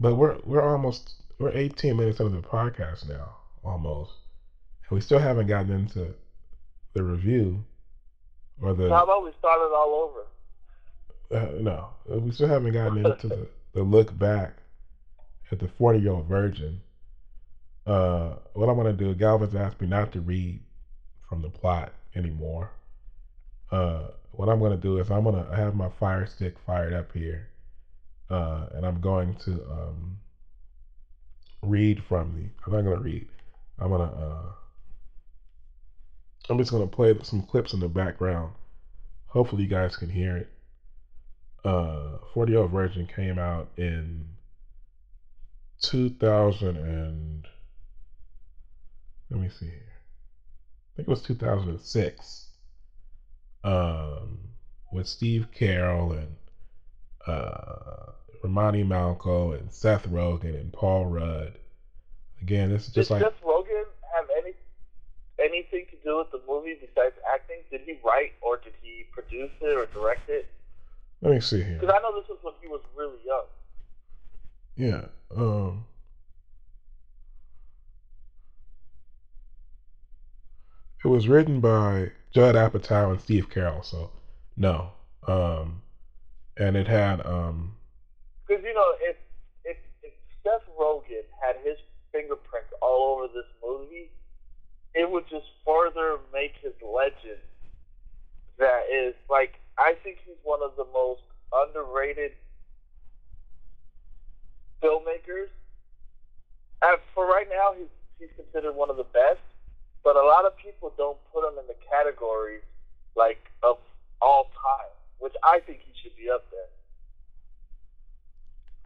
But 0.00 0.16
we're 0.16 0.38
we're 0.44 0.68
almost 0.68 1.14
we're 1.38 1.52
18 1.52 1.96
minutes 1.96 2.18
into 2.18 2.40
the 2.40 2.46
podcast 2.46 3.08
now, 3.08 3.36
almost, 3.64 4.12
and 4.88 4.96
we 4.96 5.00
still 5.00 5.18
haven't 5.18 5.46
gotten 5.46 5.70
into 5.70 6.14
the 6.94 7.02
review 7.02 7.62
or 8.60 8.74
the. 8.74 8.88
How 8.88 9.04
about 9.04 9.22
we 9.22 9.32
start 9.38 9.60
it 9.60 9.72
all 9.74 10.10
over? 10.10 10.26
Uh, 11.28 11.60
no, 11.60 11.88
we 12.08 12.30
still 12.30 12.48
haven't 12.48 12.72
gotten 12.72 13.04
into 13.04 13.28
the, 13.28 13.48
the 13.74 13.82
look 13.82 14.16
back 14.18 14.56
at 15.50 15.58
the 15.58 15.68
40 15.68 15.98
year 16.00 16.12
old 16.12 16.26
virgin. 16.26 16.80
Uh, 17.86 18.34
what 18.54 18.68
I'm 18.68 18.76
going 18.76 18.96
to 18.96 19.04
do, 19.04 19.14
Galvez 19.14 19.54
asked 19.54 19.80
me 19.80 19.86
not 19.86 20.12
to 20.12 20.20
read 20.20 20.60
from 21.28 21.42
the 21.42 21.50
plot 21.50 21.92
anymore. 22.14 22.70
Uh, 23.70 24.08
what 24.32 24.48
I'm 24.48 24.58
going 24.58 24.72
to 24.72 24.76
do 24.76 24.98
is 24.98 25.10
I'm 25.10 25.24
going 25.24 25.42
to 25.44 25.56
have 25.56 25.74
my 25.74 25.88
fire 26.00 26.26
stick 26.26 26.56
fired 26.66 26.92
up 26.92 27.12
here. 27.12 27.48
Uh, 28.28 28.66
and 28.74 28.84
I'm 28.84 29.00
going 29.00 29.36
to 29.44 29.52
um, 29.70 30.18
read 31.62 32.02
from 32.08 32.34
the. 32.34 32.48
I'm 32.66 32.72
not 32.72 32.82
going 32.82 32.98
to 32.98 33.04
read. 33.04 33.28
I'm 33.78 33.88
going 33.88 34.08
to 34.08 34.16
uh, 34.16 34.52
I'm 36.48 36.58
just 36.58 36.70
going 36.70 36.88
to 36.88 36.94
play 36.94 37.14
some 37.22 37.42
clips 37.42 37.72
in 37.72 37.80
the 37.80 37.88
background. 37.88 38.52
Hopefully, 39.26 39.62
you 39.64 39.68
guys 39.68 39.96
can 39.96 40.08
hear 40.08 40.36
it. 40.36 40.50
Uh, 41.64 42.18
40 42.34 42.52
Year 42.52 42.60
Old 42.62 42.70
Virgin 42.70 43.06
came 43.06 43.38
out 43.38 43.68
in 43.76 44.24
2000 45.82 46.76
and 46.76 47.46
let 49.30 49.40
me 49.40 49.48
see 49.48 49.66
here. 49.66 49.82
I 49.82 50.96
think 50.96 51.08
it 51.08 51.10
was 51.10 51.22
2006. 51.22 52.48
Um, 53.64 54.38
with 54.92 55.06
Steve 55.08 55.48
Carell 55.54 56.16
and 56.16 56.36
uh, 57.26 58.12
Romany 58.42 58.84
Malco 58.84 59.58
and 59.58 59.72
Seth 59.72 60.08
Rogen 60.08 60.58
and 60.58 60.72
Paul 60.72 61.06
Rudd. 61.06 61.58
Again, 62.40 62.70
this 62.70 62.86
is 62.86 62.94
just 62.94 63.08
Did 63.08 63.14
like 63.14 63.22
Seth 63.24 63.42
Rogen 63.44 63.84
have 64.14 64.26
any 64.38 64.54
anything 65.38 65.86
to 65.90 65.96
do 66.04 66.18
with 66.18 66.30
the 66.30 66.40
movie 66.48 66.76
besides 66.80 67.14
acting? 67.34 67.58
Did 67.70 67.82
he 67.84 67.98
write 68.04 68.32
or 68.40 68.56
did 68.56 68.74
he 68.80 69.04
produce 69.10 69.50
it 69.60 69.76
or 69.76 69.86
direct 69.86 70.28
it? 70.30 70.46
Let 71.20 71.32
me 71.32 71.40
see 71.40 71.62
here. 71.62 71.78
Because 71.80 71.94
I 71.94 72.00
know 72.02 72.18
this 72.18 72.28
was 72.28 72.38
when 72.42 72.54
he 72.60 72.68
was 72.68 72.80
really 72.96 73.18
young. 73.24 73.44
Yeah. 74.76 75.06
Um. 75.34 75.86
It 81.04 81.08
was 81.08 81.28
written 81.28 81.60
by 81.60 82.10
Judd 82.34 82.56
Apatow 82.56 83.12
and 83.12 83.20
Steve 83.20 83.48
Carell, 83.48 83.84
so 83.84 84.10
no. 84.56 84.90
Um, 85.26 85.82
and 86.56 86.76
it 86.76 86.86
had 86.86 87.24
um. 87.24 87.76
Because 88.46 88.64
you 88.64 88.74
know, 88.74 88.92
if 89.00 89.16
if 89.64 89.76
if 90.02 90.12
Seth 90.42 90.66
Rogen 90.78 91.22
had 91.40 91.56
his 91.64 91.78
fingerprint 92.12 92.66
all 92.82 93.16
over 93.16 93.28
this 93.28 93.46
movie, 93.64 94.10
it 94.94 95.10
would 95.10 95.28
just 95.28 95.46
further 95.64 96.18
make 96.32 96.54
his 96.60 96.74
legend. 96.82 97.40
That 98.58 98.82
is 98.92 99.14
like 99.30 99.60
I 99.78 99.94
think 100.02 100.18
he's 100.26 100.36
one 100.42 100.60
of 100.62 100.72
the 100.76 100.86
most 100.92 101.22
underrated 101.52 102.32
filmmakers. 104.82 105.48
And 106.82 106.98
for 107.14 107.26
right 107.26 107.46
now, 107.48 107.74
he's 107.76 107.88
he's 108.18 108.28
considered 108.36 108.74
one 108.74 108.90
of 108.90 108.96
the 108.96 109.04
best. 109.04 109.40
But 110.04 110.16
a 110.16 110.24
lot 110.24 110.44
of 110.44 110.56
people 110.56 110.92
don't 110.96 111.18
put 111.32 111.44
him 111.48 111.58
in 111.58 111.66
the 111.66 111.74
categories 111.90 112.62
like 113.16 113.50
of 113.62 113.78
all 114.22 114.44
time, 114.44 114.90
which 115.18 115.34
I 115.42 115.60
think 115.60 115.80
he 115.80 115.92
should 116.00 116.16
be 116.16 116.30
up 116.30 116.44
there. 116.50 116.60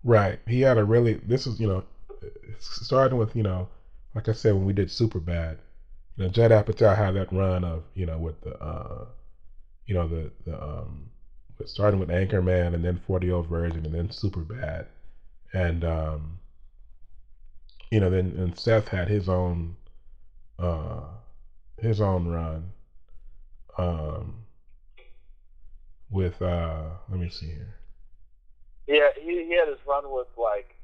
Right. 0.02 0.38
He 0.46 0.60
had 0.60 0.78
a 0.78 0.84
really. 0.84 1.14
This 1.14 1.46
is 1.46 1.60
you 1.60 1.66
know, 1.66 1.84
starting 2.58 3.18
with 3.18 3.36
you 3.36 3.42
know, 3.42 3.68
like 4.14 4.28
I 4.28 4.32
said 4.32 4.54
when 4.54 4.64
we 4.64 4.72
did 4.72 4.90
Super 4.90 5.20
Bad 5.20 5.58
you 6.20 6.26
know, 6.26 6.32
Judd 6.32 6.50
Apatow 6.50 6.94
had 6.94 7.14
that 7.14 7.32
run 7.32 7.64
of, 7.64 7.82
you 7.94 8.04
know, 8.04 8.18
with 8.18 8.38
the, 8.42 8.54
uh, 8.62 9.06
you 9.86 9.94
know, 9.94 10.06
the, 10.06 10.30
the, 10.44 10.62
um, 10.62 11.08
starting 11.64 11.98
with 11.98 12.10
Anchorman 12.10 12.74
and 12.74 12.84
then 12.84 13.00
40 13.06 13.26
Year 13.26 13.36
Old 13.36 13.46
Virgin 13.46 13.86
and 13.86 13.94
then 13.94 14.10
Super 14.10 14.40
Bad. 14.40 14.86
And, 15.52 15.84
um, 15.84 16.38
you 17.90 18.00
know, 18.00 18.10
then, 18.10 18.34
and 18.38 18.58
Seth 18.58 18.88
had 18.88 19.08
his 19.08 19.28
own, 19.28 19.76
uh, 20.58 21.00
his 21.78 22.00
own 22.00 22.28
run. 22.28 22.72
Um, 23.78 24.40
with 26.10 26.40
uh, 26.42 26.82
let 27.08 27.20
me 27.20 27.28
see 27.28 27.46
here. 27.46 27.74
Yeah, 28.86 29.08
he, 29.16 29.44
he 29.44 29.56
had 29.56 29.68
his 29.68 29.78
run 29.86 30.10
with 30.10 30.26
like. 30.36 30.74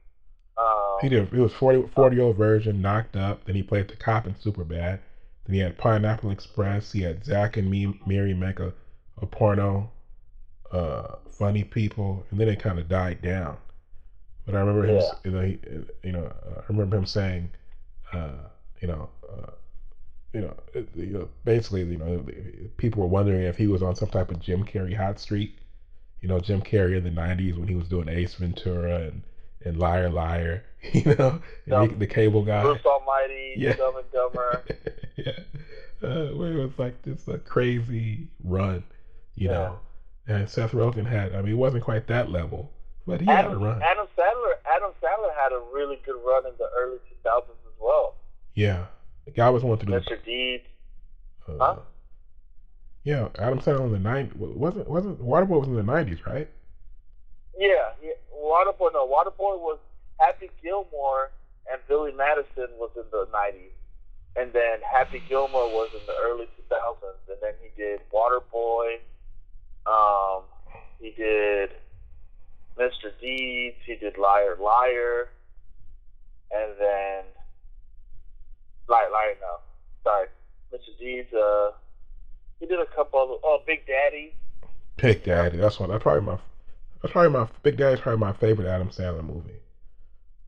Um, 0.56 0.98
he 1.02 1.08
did. 1.08 1.32
It 1.32 1.38
was 1.38 1.52
40, 1.52 1.88
40 1.94 2.16
year 2.16 2.24
old 2.24 2.36
virgin, 2.36 2.80
knocked 2.80 3.16
up. 3.16 3.44
Then 3.44 3.56
he 3.56 3.62
played 3.62 3.88
the 3.88 3.96
cop 3.96 4.26
in 4.26 4.34
Superbad. 4.34 5.00
Then 5.44 5.54
he 5.54 5.58
had 5.58 5.76
Pineapple 5.76 6.30
Express. 6.30 6.92
He 6.92 7.02
had 7.02 7.24
Zack 7.24 7.56
and 7.56 7.70
Miri 7.70 8.32
make 8.32 8.58
a, 8.58 8.72
a 9.20 9.26
porno, 9.26 9.90
uh, 10.72 11.16
funny 11.30 11.62
people, 11.62 12.24
and 12.30 12.40
then 12.40 12.48
it 12.48 12.60
kind 12.60 12.78
of 12.78 12.88
died 12.88 13.20
down. 13.20 13.58
But 14.46 14.54
I 14.54 14.60
remember 14.60 14.86
him, 14.86 14.96
Yeah. 14.96 15.10
you 15.24 15.30
know, 15.32 15.40
he, 15.42 15.58
you 16.04 16.12
know, 16.12 16.32
I 16.56 16.62
remember 16.68 16.96
him 16.96 17.04
saying, 17.06 17.50
uh, 18.12 18.30
you 18.80 18.88
know, 18.88 19.08
uh, 19.28 19.50
you 20.32 20.40
know, 20.42 20.54
it- 20.74 20.88
you 20.94 21.06
know, 21.06 21.28
basically, 21.44 21.82
you 21.82 21.98
know, 21.98 22.24
people 22.76 23.02
were 23.02 23.08
wondering 23.08 23.42
if 23.42 23.56
he 23.56 23.66
was 23.66 23.82
on 23.82 23.96
some 23.96 24.08
type 24.08 24.30
of 24.30 24.38
Jim 24.40 24.64
Carrey 24.64 24.94
hot 24.96 25.18
streak. 25.18 25.56
You 26.20 26.28
know, 26.28 26.38
Jim 26.40 26.62
Carrey 26.62 26.96
in 26.96 27.04
the 27.04 27.10
'90s 27.10 27.58
when 27.58 27.68
he 27.68 27.74
was 27.74 27.88
doing 27.88 28.08
Ace 28.08 28.34
Ventura 28.34 29.00
and 29.02 29.22
and 29.64 29.78
Liar 29.78 30.08
Liar. 30.10 30.62
You 30.92 31.16
know, 31.16 31.40
Dumb. 31.66 31.98
the, 31.98 32.06
cable 32.06 32.44
guy. 32.44 32.62
Bruce 32.62 32.86
Almighty, 32.86 33.54
Yeah. 33.56 33.74
Dumb 33.74 33.96
and 33.96 34.12
Dumber. 34.12 34.62
yeah, 35.16 35.32
uh, 36.00 36.28
where 36.36 36.52
it 36.52 36.62
was 36.62 36.78
like 36.78 37.02
this 37.02 37.26
a 37.26 37.38
crazy 37.38 38.28
run, 38.44 38.84
you 39.34 39.48
Yeah. 39.48 39.52
know. 39.54 39.80
And 40.28 40.48
Seth 40.48 40.70
Rogen 40.72 41.04
had, 41.04 41.34
I 41.34 41.42
mean, 41.42 41.52
it 41.52 41.56
wasn't 41.56 41.82
quite 41.82 42.06
that 42.06 42.30
level, 42.30 42.70
but 43.06 43.20
he 43.20 43.26
had 43.26 43.44
a 43.44 43.48
Adam, 43.48 43.62
run. 43.62 43.82
Adam 43.82 44.06
Sandler. 44.18 44.52
Adam 44.74 44.90
Sandler 45.02 45.34
had 45.34 45.52
a 45.52 45.60
really 45.72 45.98
good 46.04 46.16
run 46.26 46.46
in 46.46 46.52
the 46.58 46.68
early 46.76 46.98
2000s 47.24 47.42
as 47.50 47.80
well. 47.80 48.14
Yeah, 48.54 48.86
the 49.24 49.30
guy 49.30 49.50
was 49.50 49.62
one 49.62 49.78
do. 49.78 49.86
Mr. 49.86 50.22
Deeds. 50.24 50.64
Uh, 51.48 51.52
Huh? 51.58 51.76
Yeah, 53.04 53.28
Adam 53.38 53.60
Sandler 53.60 53.86
in 53.86 53.92
the 53.92 53.98
nine 54.00 54.32
wasn't 54.34 54.88
wasn't 54.88 55.20
Waterboy 55.22 55.60
was 55.60 55.68
in 55.68 55.76
the 55.76 55.82
nineties, 55.82 56.18
right? 56.26 56.48
Yeah, 57.56 57.68
yeah. 58.02 58.12
Waterboy. 58.34 58.92
No, 58.92 59.06
Waterboy 59.06 59.58
was 59.60 59.78
Happy 60.18 60.50
Gilmore 60.62 61.30
and 61.70 61.80
Billy 61.88 62.12
Madison 62.12 62.68
was 62.78 62.90
in 62.96 63.02
the 63.10 63.26
90s, 63.34 63.74
and 64.36 64.52
then 64.52 64.78
Happy 64.88 65.22
Gilmore 65.28 65.68
was 65.68 65.90
in 65.94 66.00
the 66.06 66.14
early 66.24 66.46
2000s, 66.70 67.28
and 67.28 67.38
then 67.42 67.54
he 67.60 67.70
did 67.80 68.00
Waterboy. 68.12 68.98
Um, 69.86 70.42
he 71.00 71.10
did 71.10 71.70
Mr. 72.78 73.10
Deeds. 73.20 73.76
He 73.86 73.96
did 73.96 74.18
Liar 74.18 74.56
Liar, 74.60 75.28
and 76.52 76.72
then 76.78 77.24
Liar 78.88 79.10
Liar. 79.12 79.34
No, 79.40 79.58
sorry, 80.04 80.28
Mr. 80.72 80.98
Deeds. 80.98 81.32
Uh, 81.32 81.70
he 82.60 82.66
did 82.66 82.78
a 82.80 82.86
couple 82.94 83.22
of 83.22 83.40
oh 83.44 83.58
Big 83.66 83.86
Daddy. 83.86 84.34
Big 84.96 85.24
Daddy. 85.24 85.58
That's 85.58 85.78
one. 85.78 85.90
That's 85.90 86.02
probably 86.02 86.22
my. 86.22 86.38
That's 87.02 87.12
probably 87.12 87.30
my 87.30 87.48
Big 87.62 87.76
Daddy's 87.76 88.00
probably 88.00 88.20
my 88.20 88.32
favorite 88.34 88.68
Adam 88.68 88.88
Sandler 88.88 89.24
movie. 89.24 89.60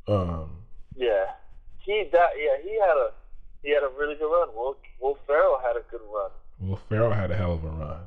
Um, 0.07 0.51
Yeah, 0.97 1.27
he 1.79 2.09
that 2.13 2.31
yeah 2.37 2.63
he 2.63 2.79
had 2.81 2.97
a 2.97 3.11
he 3.63 3.71
had 3.71 3.83
a 3.83 3.91
really 3.99 4.15
good 4.15 4.31
run. 4.31 4.49
Will 4.55 4.77
Will 5.01 5.19
Ferrell 5.27 5.61
had 5.63 5.77
a 5.77 5.83
good 5.91 6.01
run. 6.13 6.31
Will 6.61 6.81
Ferrell 6.89 7.13
had 7.13 7.31
a 7.31 7.37
hell 7.37 7.53
of 7.53 7.65
a 7.65 7.69
run. 7.69 8.01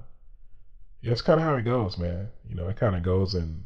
Yeah, 1.01 1.11
it's 1.11 1.21
kind 1.21 1.39
of 1.39 1.45
how 1.45 1.55
it 1.55 1.63
goes, 1.65 1.97
man. 1.97 2.29
You 2.49 2.55
know, 2.55 2.67
it 2.67 2.77
kind 2.77 2.95
of 2.95 3.03
goes 3.03 3.33
in. 3.35 3.63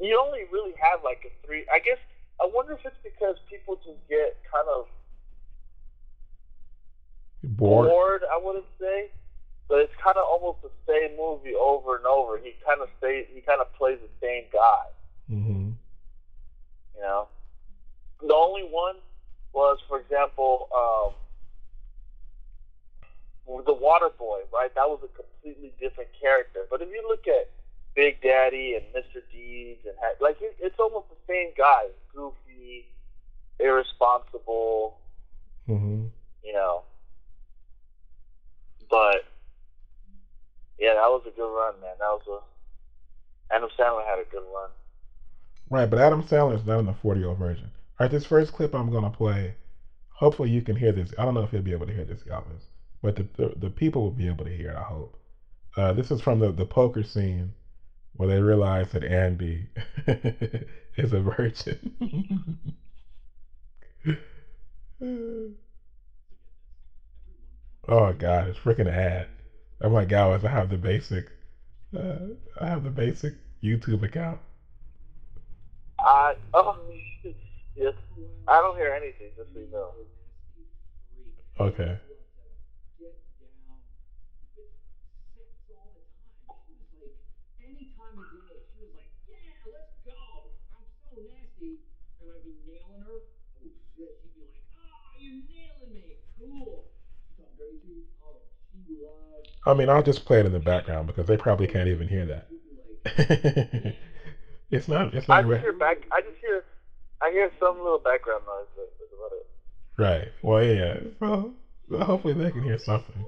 You 0.00 0.20
only 0.24 0.44
really 0.52 0.74
have 0.80 1.02
like 1.04 1.24
a 1.26 1.46
three. 1.46 1.66
I 1.72 1.78
guess 1.80 1.98
I 2.40 2.48
wonder 2.52 2.74
if 2.74 2.80
it's 2.84 2.96
because 3.02 3.36
people 3.50 3.76
just 3.76 3.98
get 4.08 4.36
kind 4.52 4.66
of 4.68 4.86
Bored. 7.42 7.88
bored. 7.88 8.22
I 8.32 8.38
wouldn't 8.42 8.66
say, 8.80 9.10
but 9.68 9.78
it's 9.78 9.92
kind 10.02 10.16
of 10.16 10.24
almost 10.24 10.58
the 10.62 10.70
same 10.86 11.16
movie 11.16 11.54
over 11.54 11.96
and 11.96 12.06
over. 12.06 12.38
He 12.38 12.54
kind 12.66 12.80
of 12.80 12.88
stays. 12.98 13.26
He 13.32 13.40
kind 13.40 13.60
of 13.60 13.72
plays 13.74 13.98
the 14.00 14.10
same 14.26 14.44
guy. 14.52 14.84
hmm 15.28 15.70
You 16.94 17.00
know, 17.00 17.28
the 18.20 18.34
only 18.34 18.62
one 18.62 18.96
was, 19.52 19.78
for 19.88 19.98
example, 20.00 20.68
um, 20.74 21.14
the 23.66 23.74
Water 23.74 24.10
Boy. 24.18 24.42
Right, 24.52 24.74
that 24.74 24.88
was 24.88 25.00
a 25.02 25.08
completely 25.08 25.72
different 25.80 26.10
character. 26.20 26.66
But 26.70 26.82
if 26.82 26.88
you 26.88 27.02
look 27.08 27.26
at 27.26 27.50
Big 27.98 28.20
Daddy 28.22 28.76
and 28.76 28.84
Mr. 28.94 29.20
Deeds 29.32 29.80
and 29.84 29.94
ha- 30.00 30.14
like 30.20 30.36
it, 30.40 30.54
it's 30.60 30.76
almost 30.78 31.08
the 31.10 31.16
same 31.28 31.50
guy. 31.58 31.86
Goofy, 32.14 32.86
irresponsible. 33.58 34.94
hmm 35.66 36.06
You 36.44 36.52
know, 36.52 36.84
but 38.88 39.24
yeah, 40.78 40.94
that 40.94 41.10
was 41.10 41.22
a 41.26 41.32
good 41.32 41.52
run, 41.52 41.74
man. 41.80 41.96
That 41.98 42.06
was 42.06 42.22
a 42.30 43.54
Adam 43.54 43.68
Sandler 43.78 44.06
had 44.06 44.20
a 44.20 44.30
good 44.30 44.44
run. 44.54 44.70
Right, 45.70 45.90
but 45.90 45.98
Adam 45.98 46.22
Sandler 46.22 46.54
is 46.54 46.64
not 46.64 46.78
in 46.78 46.86
the 46.86 46.94
40 46.94 47.20
year 47.20 47.30
old 47.30 47.38
virgin. 47.38 47.72
All 47.98 48.04
right, 48.04 48.10
this 48.12 48.24
first 48.24 48.52
clip 48.52 48.74
I'm 48.76 48.92
going 48.92 49.04
to 49.04 49.10
play, 49.10 49.56
hopefully 50.10 50.50
you 50.50 50.62
can 50.62 50.76
hear 50.76 50.92
this. 50.92 51.12
I 51.18 51.24
don't 51.24 51.34
know 51.34 51.42
if 51.42 51.52
you'll 51.52 51.62
be 51.62 51.72
able 51.72 51.86
to 51.86 51.94
hear 51.94 52.04
this, 52.04 52.22
Galvez, 52.22 52.62
but 53.02 53.16
the, 53.16 53.26
the, 53.36 53.52
the 53.56 53.70
people 53.70 54.02
will 54.04 54.12
be 54.12 54.28
able 54.28 54.44
to 54.44 54.56
hear 54.56 54.70
it, 54.70 54.76
I 54.76 54.84
hope. 54.84 55.16
Uh, 55.76 55.92
this 55.92 56.12
is 56.12 56.20
from 56.20 56.38
the, 56.38 56.52
the 56.52 56.66
poker 56.66 57.02
scene 57.02 57.54
where 58.16 58.28
they 58.28 58.40
realize 58.40 58.90
that 58.92 59.04
Andy 59.04 59.68
is 60.96 61.12
a 61.12 61.20
virgin. 61.20 61.92
oh, 67.88 68.12
God, 68.12 68.48
it's 68.48 68.58
freaking 68.58 68.90
ad. 68.90 69.28
Oh, 69.80 69.90
my 69.90 70.04
God, 70.04 70.44
I 70.44 70.48
have 70.48 70.70
the 70.70 70.78
basic, 70.78 71.30
uh, 71.96 72.16
I 72.60 72.66
have 72.66 72.84
the 72.84 72.90
basic 72.90 73.34
YouTube 73.62 74.02
account. 74.02 74.40
I 75.98 76.34
oh 76.54 76.76
yes, 77.74 77.94
I 78.46 78.60
don't 78.60 78.76
hear 78.76 78.92
anything. 78.92 79.30
Just 79.36 79.52
so 79.52 79.58
you 79.58 79.70
know. 79.70 79.94
Okay. 81.60 81.98
Any 87.60 87.90
time 87.98 88.18
of 88.18 88.30
day, 88.30 88.62
she 88.72 88.78
was 88.80 88.94
like, 88.94 89.10
"Yeah, 89.26 89.58
let's 89.66 89.90
go." 90.06 90.54
I'm 90.74 90.86
so 91.02 91.18
nasty, 91.18 91.82
and 92.20 92.30
I'd 92.30 92.44
be 92.44 92.54
nailing 92.66 93.02
her. 93.02 93.18
Oh 93.58 93.66
shit, 93.96 94.14
she'd 94.22 94.34
be 94.34 94.42
like, 94.46 94.62
"Oh, 94.78 95.18
you're 95.18 95.42
nailing 95.50 95.92
me, 95.92 96.18
cool." 96.38 96.86
She 97.26 97.42
talk 97.42 97.50
dirty 97.58 97.78
to 97.82 97.88
you? 97.88 98.02
Oh, 98.22 98.42
she 98.70 98.78
loves. 98.88 99.47
I 99.66 99.74
mean, 99.74 99.88
I'll 99.88 100.02
just 100.02 100.24
play 100.24 100.40
it 100.40 100.46
in 100.46 100.52
the 100.52 100.60
background 100.60 101.06
because 101.06 101.26
they 101.26 101.36
probably 101.36 101.66
can't 101.66 101.88
even 101.88 102.08
hear 102.08 102.26
that. 102.26 102.48
She'd 102.50 103.28
be 103.28 103.84
like, 103.84 103.96
it's 104.70 104.88
not. 104.88 105.14
It's 105.14 105.28
I 105.28 105.42
not 105.42 105.50
just 105.50 105.62
hear 105.62 105.72
back. 105.72 105.98
I 106.12 106.20
just 106.20 106.38
hear. 106.40 106.64
I 107.22 107.30
hear 107.30 107.50
some 107.58 107.78
little 107.78 107.98
background 107.98 108.44
noise. 108.46 108.66
But 108.76 108.88
that's 108.98 109.12
about 109.12 109.32
it. 109.32 109.46
right. 110.22 110.32
Well, 110.42 110.62
yeah. 110.62 111.00
Well, 111.20 111.54
hopefully 112.04 112.34
they 112.34 112.50
can 112.50 112.62
hear 112.62 112.78
something. 112.78 113.24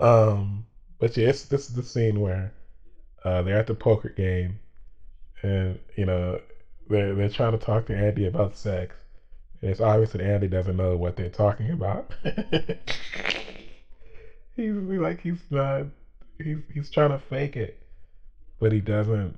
Um, 0.00 0.66
but 0.98 1.16
yeah, 1.16 1.28
it's, 1.28 1.44
this 1.44 1.68
is 1.68 1.74
the 1.74 1.82
scene 1.82 2.20
where 2.20 2.52
uh, 3.24 3.42
they're 3.42 3.58
at 3.58 3.66
the 3.68 3.74
poker 3.74 4.08
game, 4.08 4.58
and 5.42 5.78
you 5.96 6.06
know 6.06 6.40
they're 6.88 7.14
they're 7.14 7.28
trying 7.28 7.52
to 7.52 7.64
talk 7.64 7.86
to 7.86 7.96
Andy 7.96 8.26
about 8.26 8.56
sex. 8.56 8.96
And 9.60 9.70
it's 9.70 9.80
obvious 9.80 10.12
that 10.12 10.20
Andy 10.20 10.48
doesn't 10.48 10.76
know 10.76 10.96
what 10.96 11.16
they're 11.16 11.28
talking 11.28 11.70
about. 11.70 12.10
he's 14.56 14.74
like 14.74 15.20
he's 15.20 15.42
not. 15.50 15.86
He's 16.42 16.58
he's 16.72 16.90
trying 16.90 17.10
to 17.10 17.18
fake 17.18 17.56
it, 17.56 17.82
but 18.60 18.72
he 18.72 18.80
doesn't. 18.80 19.36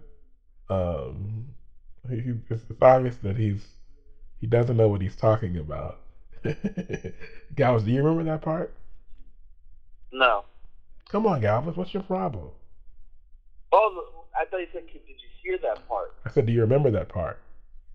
Um, 0.70 1.46
he, 2.08 2.16
he- 2.20 2.40
it's, 2.50 2.62
it's 2.70 2.82
obvious 2.82 3.16
that 3.22 3.36
he's 3.36 3.64
he 4.40 4.46
doesn't 4.46 4.76
know 4.76 4.88
what 4.88 5.00
he's 5.00 5.16
talking 5.16 5.56
about. 5.58 6.00
Galvez, 7.54 7.84
do 7.84 7.90
you 7.90 8.02
remember 8.02 8.24
that 8.24 8.42
part? 8.42 8.74
No. 10.12 10.44
Come 11.08 11.26
on, 11.26 11.40
Galvez, 11.40 11.76
what's 11.76 11.94
your 11.94 12.02
problem? 12.02 12.48
Oh, 13.72 14.04
I 14.38 14.44
thought 14.44 14.58
you 14.58 14.66
said, 14.72 14.86
did 14.86 15.00
you 15.06 15.28
hear 15.42 15.58
that 15.62 15.86
part? 15.88 16.12
I 16.24 16.30
said, 16.30 16.46
do 16.46 16.52
you 16.52 16.60
remember 16.60 16.90
that 16.92 17.08
part? 17.08 17.40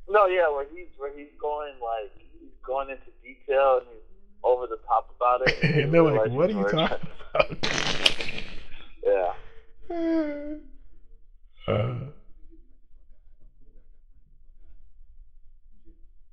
No, 0.10 0.26
yeah, 0.26 0.50
where 0.50 0.66
he's 0.74 0.88
where 0.98 1.16
he's 1.16 1.30
going 1.40 1.74
like 1.82 2.12
he's 2.18 2.50
going 2.66 2.90
into 2.90 3.12
detail 3.24 3.78
and 3.78 3.88
he's 3.94 4.09
over 4.44 4.68
the 4.68 4.78
top 4.88 5.10
about 5.16 5.42
it. 5.48 5.64
and 5.64 5.94
they're 5.94 6.02
like, 6.04 6.32
what 6.32 6.50
are 6.50 6.54
you 6.54 6.64
talking 6.70 7.10
about? 7.34 7.58
Yeah. 9.02 9.34
uh, 11.68 11.96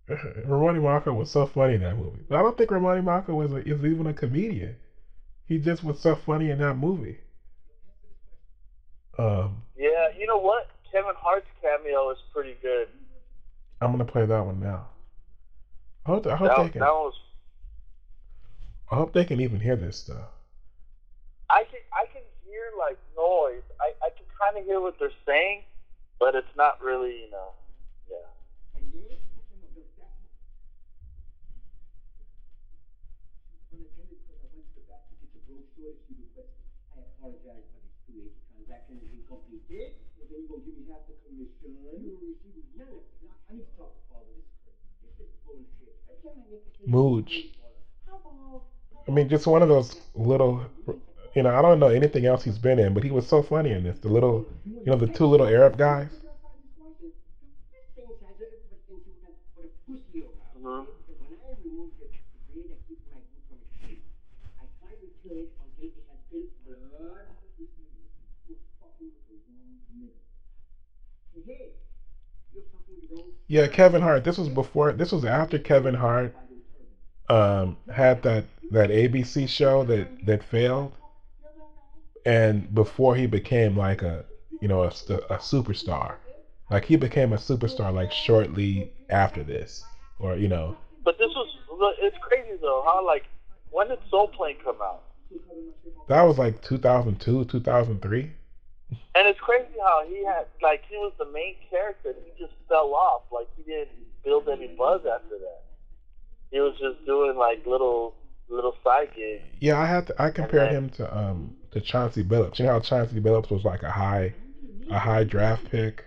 Romany 0.45 0.79
Malco 0.79 1.15
was 1.17 1.31
so 1.31 1.47
funny 1.47 1.75
in 1.75 1.81
that 1.83 1.97
movie. 1.97 2.23
But 2.29 2.37
I 2.39 2.43
don't 2.43 2.57
think 2.57 2.71
Romany 2.71 3.01
Malco 3.03 3.31
was 3.31 3.53
a, 3.53 3.57
is 3.57 3.85
even 3.85 4.07
a 4.07 4.13
comedian. 4.13 4.77
He 5.47 5.59
just 5.59 5.83
was 5.83 6.01
so 6.01 6.15
funny 6.15 6.51
in 6.51 6.59
that 6.59 6.75
movie. 6.75 7.19
Um, 9.19 9.63
Yeah, 9.77 10.09
you 10.19 10.27
know 10.27 10.39
what? 10.39 10.69
Kevin 10.93 11.15
Hart's 11.17 11.47
cameo 11.63 12.11
is 12.11 12.19
pretty 12.33 12.57
good. 12.63 12.89
I'm 13.81 13.93
gonna 13.93 14.05
play 14.05 14.27
that 14.27 14.45
one 14.45 14.61
now. 14.61 14.87
I 16.05 16.11
hope, 16.11 16.27
I 16.27 16.37
hope 16.37 16.49
That, 16.49 16.57
that 16.65 16.73
can. 16.73 16.83
was 16.83 17.15
I 18.91 18.95
hope 18.95 19.13
they 19.13 19.25
can 19.25 19.41
even 19.41 19.61
hear 19.61 19.77
this 19.77 19.99
stuff. 19.99 20.31
I 21.51 21.65
can 21.65 21.81
I 21.93 22.07
can 22.13 22.23
hear 22.45 22.71
like 22.79 22.99
noise. 23.17 23.63
I, 23.81 23.93
I 24.05 24.11
can 24.11 24.27
kind 24.41 24.59
of 24.59 24.65
hear 24.65 24.81
what 24.81 24.95
they're 24.99 25.11
saying, 25.27 25.63
but 26.21 26.35
it's 26.35 26.55
not 26.57 26.81
really 26.83 27.21
you 27.23 27.31
know. 27.31 27.51
Yeah. 28.09 28.81
And 28.81 28.87
I 49.09 49.13
mean, 49.13 49.29
just 49.29 49.47
one 49.47 49.63
of 49.63 49.69
those 49.69 49.97
little, 50.15 50.65
you 51.35 51.43
know, 51.43 51.57
I 51.57 51.63
don't 51.63 51.79
know 51.79 51.89
anything 51.89 52.27
else 52.27 52.45
he's 52.45 52.59
been 52.59 52.79
in, 52.79 52.95
but 52.95 53.05
he 53.05 53.11
was 53.11 53.27
so 53.27 53.43
funny 53.43 53.71
in 53.73 53.85
this. 53.85 53.99
The 54.01 54.09
little, 54.09 54.47
you 54.65 54.87
know, 54.87 54.97
the 54.97 55.07
two 55.07 55.27
little 55.27 55.47
Arab 55.47 55.77
guys. 55.79 56.11
Yeah, 73.49 73.69
Kevin 73.69 74.03
Hart. 74.03 74.25
This 74.25 74.39
was 74.39 74.49
before. 74.49 74.93
This 74.93 75.13
was 75.13 75.25
after 75.25 75.59
Kevin 75.59 75.95
Hart 75.95 76.35
um, 77.29 77.77
had 77.93 78.23
that 78.23 78.45
that 78.71 78.91
ABC 78.91 79.49
show 79.49 79.85
that 79.85 80.27
that 80.27 80.43
failed, 80.43 80.93
and 82.25 82.75
before 82.75 83.15
he 83.15 83.27
became 83.27 83.77
like 83.77 84.03
a 84.03 84.25
you 84.61 84.69
know 84.69 84.83
a, 84.83 84.89
a 84.89 85.39
superstar. 85.39 86.17
Like 86.71 86.85
he 86.85 86.97
became 86.97 87.33
a 87.33 87.37
superstar 87.37 87.93
like 87.95 88.11
shortly 88.11 88.93
after 89.09 89.45
this, 89.45 89.85
or 90.19 90.37
you 90.37 90.49
know. 90.49 90.77
But 91.05 91.19
this 91.19 91.29
was 91.29 91.95
it's 92.01 92.17
crazy 92.21 92.59
though. 92.61 92.83
How 92.85 93.05
like 93.07 93.25
when 93.71 93.89
did 93.89 93.99
Soul 94.11 94.29
Plane 94.29 94.57
come 94.65 94.77
out? 94.83 95.03
That 96.09 96.23
was 96.23 96.39
like 96.39 96.63
2002, 96.63 97.45
2003. 97.47 98.33
And 99.17 99.27
it's 99.27 99.41
crazy 99.41 99.67
how 99.81 100.05
he 100.09 100.25
had 100.25 100.47
like 100.63 100.83
he 100.89 100.97
was 100.97 101.13
the 101.19 101.27
main 101.27 101.55
character. 101.71 102.11
and 102.11 102.19
He 102.25 102.45
just 102.45 102.55
fell 102.69 102.95
off. 102.95 103.23
Like 103.31 103.49
he 103.57 103.63
didn't 103.63 103.91
build 104.25 104.49
any 104.49 104.69
buzz 104.69 105.01
after 105.01 105.39
that. 105.39 105.63
He 106.51 106.61
was 106.61 106.75
just 106.81 107.05
doing 107.07 107.37
like 107.37 107.67
little 107.67 108.15
little 108.49 108.75
side 108.85 109.11
gigs. 109.15 109.45
Yeah, 109.61 109.79
I 109.79 109.87
had 109.87 110.07
to, 110.07 110.23
I 110.23 110.31
compared 110.31 110.71
him 110.71 110.89
to 110.91 111.17
um 111.17 111.55
to 111.73 111.81
Chauncey 111.81 112.23
Billups. 112.23 112.59
You 112.59 112.67
know 112.67 112.73
how 112.73 112.81
Chauncey 112.81 113.21
Billups 113.21 113.51
was 113.51 113.65
like 113.65 113.83
a 113.83 113.91
high 113.91 114.35
a 114.91 114.99
high 114.99 115.25
draft 115.25 115.71
pick, 115.71 116.05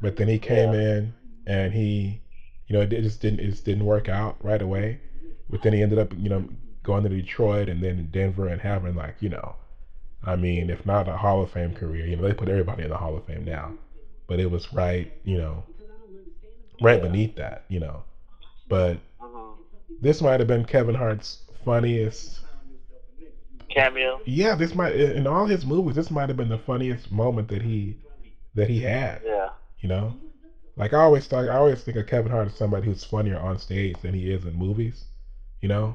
but 0.00 0.16
then 0.16 0.28
he 0.28 0.38
came 0.38 0.72
Yeah. 0.72 0.74
in 0.74 1.14
and 1.46 1.72
he 1.74 2.20
you 2.66 2.74
know 2.74 2.82
it 2.82 2.90
just 2.90 3.20
didn't 3.20 3.40
it 3.40 3.50
just 3.50 3.64
didn't 3.64 3.84
work 3.84 4.08
out 4.08 4.36
right 4.42 4.62
away. 4.62 4.98
But 5.50 5.62
then 5.62 5.72
he 5.72 5.82
ended 5.82 5.98
up 5.98 6.12
you 6.16 6.28
know 6.28 6.48
going 6.82 7.02
to 7.04 7.08
Detroit 7.08 7.68
and 7.68 7.82
then 7.82 8.08
Denver 8.10 8.48
and 8.48 8.60
having 8.60 8.94
like 8.94 9.16
you 9.20 9.28
know, 9.30 9.56
I 10.24 10.36
mean 10.36 10.70
if 10.70 10.84
not 10.86 11.08
a 11.08 11.16
Hall 11.16 11.42
of 11.42 11.50
Fame 11.50 11.72
career, 11.74 12.06
you 12.06 12.16
know 12.16 12.22
they 12.22 12.34
put 12.34 12.48
everybody 12.48 12.84
in 12.84 12.90
the 12.90 12.98
Hall 12.98 13.16
of 13.16 13.24
Fame 13.24 13.44
now, 13.44 13.74
but 14.26 14.40
it 14.40 14.50
was 14.50 14.72
right 14.72 15.08
you 15.24 15.36
know 15.38 15.64
right 16.80 17.00
beneath 17.00 17.34
that 17.36 17.62
you 17.68 17.80
know, 17.80 18.04
but 18.68 18.98
hmm 19.20 19.54
this 20.00 20.20
might 20.20 20.40
have 20.40 20.46
been 20.46 20.64
Kevin 20.64 20.94
Hart's 20.94 21.38
funniest 21.64 22.40
Cameo. 23.68 24.20
Yeah, 24.24 24.54
this 24.54 24.74
might 24.74 24.96
in 24.96 25.26
all 25.26 25.46
his 25.46 25.66
movies. 25.66 25.94
This 25.94 26.10
might 26.10 26.28
have 26.28 26.36
been 26.36 26.48
the 26.48 26.58
funniest 26.58 27.12
moment 27.12 27.48
that 27.48 27.62
he 27.62 27.96
that 28.54 28.68
he 28.68 28.80
had. 28.80 29.22
Yeah. 29.24 29.50
You 29.80 29.88
know, 29.88 30.14
like 30.76 30.94
I 30.94 30.98
always 31.02 31.26
thought, 31.26 31.48
I 31.48 31.56
always 31.56 31.82
think 31.82 31.96
of 31.96 32.06
Kevin 32.06 32.32
Hart 32.32 32.48
as 32.48 32.54
somebody 32.54 32.86
who's 32.86 33.04
funnier 33.04 33.38
on 33.38 33.58
stage 33.58 33.96
than 34.02 34.14
he 34.14 34.30
is 34.30 34.44
in 34.44 34.54
movies. 34.54 35.04
You 35.60 35.68
know, 35.68 35.94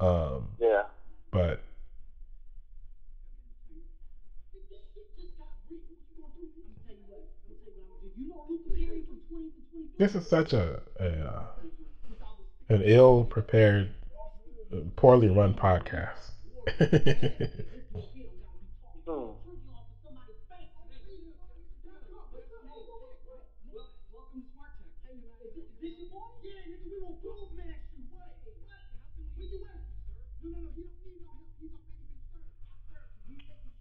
um, 0.00 0.48
Yeah. 0.58 0.84
but 1.30 1.60
this 9.98 10.14
is 10.14 10.26
such 10.26 10.52
a, 10.52 10.80
a 10.98 11.06
uh, 11.06 11.44
an 12.68 12.82
ill 12.84 13.24
prepared, 13.24 13.90
poorly 14.96 15.28
run 15.28 15.54
podcast. 15.54 16.32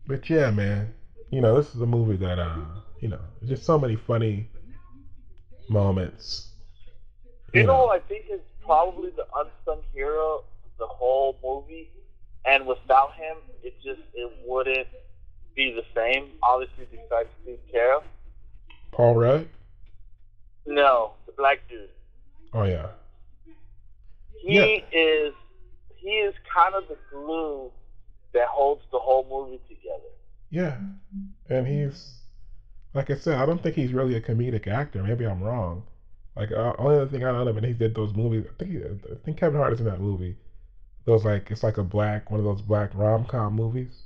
But 0.07 0.29
yeah, 0.29 0.51
man, 0.51 0.93
you 1.31 1.41
know, 1.41 1.55
this 1.55 1.73
is 1.75 1.81
a 1.81 1.85
movie 1.85 2.17
that, 2.17 2.39
uh, 2.39 2.65
you 2.99 3.07
know, 3.07 3.21
just 3.45 3.63
so 3.63 3.77
many 3.79 3.95
funny 3.95 4.47
moments. 5.69 6.47
You 7.53 7.63
know, 7.63 7.85
who 7.85 7.91
I 7.91 7.99
think 7.99 8.25
is 8.29 8.41
probably 8.65 9.11
the 9.11 9.25
unsung 9.35 9.83
hero 9.93 10.43
the 10.81 10.87
whole 10.87 11.37
movie, 11.43 11.87
and 12.45 12.65
without 12.67 13.13
him, 13.13 13.37
it 13.63 13.73
just 13.83 14.01
it 14.13 14.29
wouldn't 14.45 14.87
be 15.55 15.71
the 15.71 15.83
same. 15.95 16.25
Obviously, 16.43 16.85
besides 16.91 17.29
Steve 17.43 17.59
Carell. 17.73 18.03
Paul 18.91 19.15
Rudd. 19.15 19.47
No, 20.65 21.13
the 21.25 21.31
black 21.33 21.59
dude. 21.69 21.87
Oh 22.53 22.63
yeah, 22.63 22.87
He 24.41 24.55
Yeah. 24.57 24.99
is 24.99 25.33
he 25.95 26.09
is 26.09 26.33
kind 26.53 26.73
of 26.75 26.83
the 26.89 26.97
glue 27.11 27.71
that 28.33 28.47
holds 28.47 28.81
the 28.91 28.97
whole 28.99 29.25
movie 29.29 29.61
together. 29.69 30.11
yeah, 30.49 30.77
and 31.49 31.67
he's 31.67 32.17
like 32.93 33.09
I 33.09 33.15
said, 33.15 33.35
I 33.37 33.45
don't 33.45 33.61
think 33.63 33.75
he's 33.75 33.93
really 33.93 34.15
a 34.15 34.21
comedic 34.21 34.67
actor. 34.67 35.01
Maybe 35.03 35.25
I'm 35.25 35.41
wrong. 35.41 35.83
Like 36.35 36.51
uh, 36.51 36.73
only 36.77 36.95
other 36.95 37.07
thing 37.07 37.23
I 37.23 37.31
know 37.31 37.47
of, 37.47 37.55
and 37.57 37.65
he 37.65 37.73
did 37.73 37.93
those 37.95 38.13
movies. 38.13 38.45
I 38.49 38.53
think 38.57 38.71
he, 38.71 38.77
I 38.79 39.15
think 39.23 39.37
Kevin 39.37 39.59
Hart 39.59 39.73
is 39.73 39.79
in 39.79 39.85
that 39.85 39.99
movie. 40.01 40.35
Those 41.05 41.25
like 41.25 41.49
it's 41.51 41.63
like 41.63 41.77
a 41.77 41.83
black 41.83 42.29
one 42.31 42.39
of 42.39 42.45
those 42.45 42.61
black 42.61 42.91
rom 42.93 43.25
com 43.25 43.53
movies, 43.53 44.03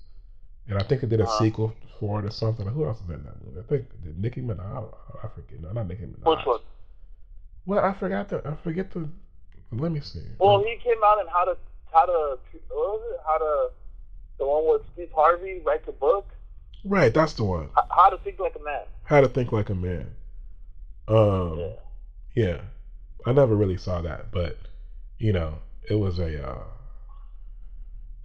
and 0.68 0.78
I 0.78 0.84
think 0.84 1.02
they 1.02 1.08
did 1.08 1.20
a 1.20 1.24
Uh-huh. 1.24 1.44
sequel 1.44 1.74
for 2.00 2.20
it 2.20 2.26
or 2.26 2.32
something. 2.32 2.66
Who 2.68 2.86
else 2.86 3.02
is 3.02 3.10
in 3.10 3.24
that 3.24 3.46
movie? 3.46 3.60
I 3.60 3.64
think 3.64 4.04
did 4.04 4.20
Nicki 4.20 4.42
Minaj. 4.42 4.94
I 5.24 5.28
forget. 5.28 5.60
No, 5.62 5.72
not 5.72 5.88
Nicki 5.88 6.04
Minaj. 6.04 6.38
Which 6.38 6.46
one? 6.46 6.60
Well, 7.66 7.84
I 7.84 7.94
forgot 7.94 8.30
the. 8.30 8.48
I 8.48 8.56
forget 8.64 8.92
the. 8.92 9.10
Let 9.72 9.92
me 9.92 10.00
see. 10.00 10.22
Well, 10.40 10.60
he 10.64 10.78
came 10.84 11.02
out 11.04 11.20
in 11.20 11.28
how 11.28 11.44
to 11.46 11.58
how 11.92 12.06
to 12.06 12.38
what 12.70 12.78
was 12.78 13.02
it? 13.14 13.20
How 13.26 13.38
to 13.40 13.70
the 14.38 14.46
one 14.46 14.68
with 14.68 14.82
Steve 14.94 15.10
Harvey 15.16 15.62
write 15.66 15.86
the 15.86 15.92
book. 15.94 16.28
right, 16.86 17.14
that's 17.14 17.34
the 17.34 17.44
one. 17.44 17.66
H- 17.78 17.86
How 17.90 18.10
to 18.10 18.18
think 18.20 18.40
like 18.40 18.56
a 18.60 18.64
man. 18.64 18.84
How 19.04 19.20
to 19.22 19.28
think 19.28 19.52
like 19.52 19.70
a 19.70 19.76
man. 19.76 20.14
Um, 21.08 21.60
Yeah. 21.60 21.74
yeah, 22.36 22.62
I 23.26 23.32
never 23.34 23.56
really 23.56 23.78
saw 23.78 24.02
that, 24.02 24.32
but 24.32 24.58
you 25.18 25.34
know, 25.34 25.60
it 25.90 25.96
was 25.96 26.20
a 26.20 26.48
uh, 26.48 26.64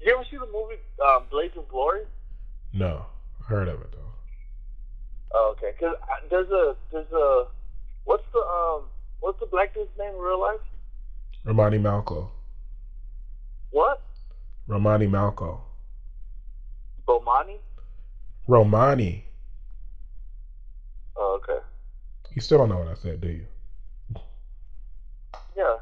you 0.00 0.14
ever 0.14 0.24
see 0.30 0.36
the 0.36 0.46
movie 0.46 0.80
um, 1.04 1.24
Blades 1.30 1.56
of 1.56 1.68
Glory? 1.68 2.02
no. 2.72 3.06
I 3.40 3.52
heard 3.52 3.68
of 3.68 3.80
it 3.80 3.90
though. 3.92 4.12
Oh, 5.34 5.54
okay. 5.56 5.72
Cause 5.80 5.96
there's 6.30 6.48
a 6.50 6.76
there's 6.92 7.10
a 7.12 7.46
what's 8.04 8.22
the 8.32 8.38
um 8.38 8.82
what's 9.20 9.40
the 9.40 9.46
black 9.46 9.74
dude's 9.74 9.90
name 9.98 10.14
in 10.14 10.20
real 10.20 10.40
life? 10.40 10.60
Romany 11.44 11.78
Malco. 11.78 12.28
What? 13.70 14.02
Romany 14.66 15.06
Malco. 15.06 15.60
Bomani? 17.08 17.56
Romani. 18.46 19.24
Oh, 21.16 21.40
okay. 21.42 21.64
You 22.32 22.40
still 22.40 22.58
don't 22.58 22.68
know 22.68 22.78
what 22.78 22.88
I 22.88 22.94
said, 22.94 23.20
do 23.20 23.28
you? 23.28 23.46
Yeah. 25.56 25.76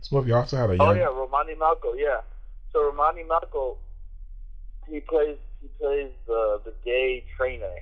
This 0.00 0.12
movie 0.12 0.32
also 0.32 0.56
had 0.56 0.70
a 0.70 0.76
young. 0.76 0.88
Oh 0.88 0.92
yeah, 0.94 1.04
Romany 1.04 1.54
Malco. 1.54 1.94
Yeah. 1.96 2.20
So 2.72 2.84
Romany 2.90 3.22
Malco, 3.30 3.76
he 4.88 5.00
plays 5.00 5.36
he 5.60 5.68
plays 5.80 6.10
the 6.26 6.60
the 6.64 6.72
gay 6.84 7.24
trainer 7.36 7.74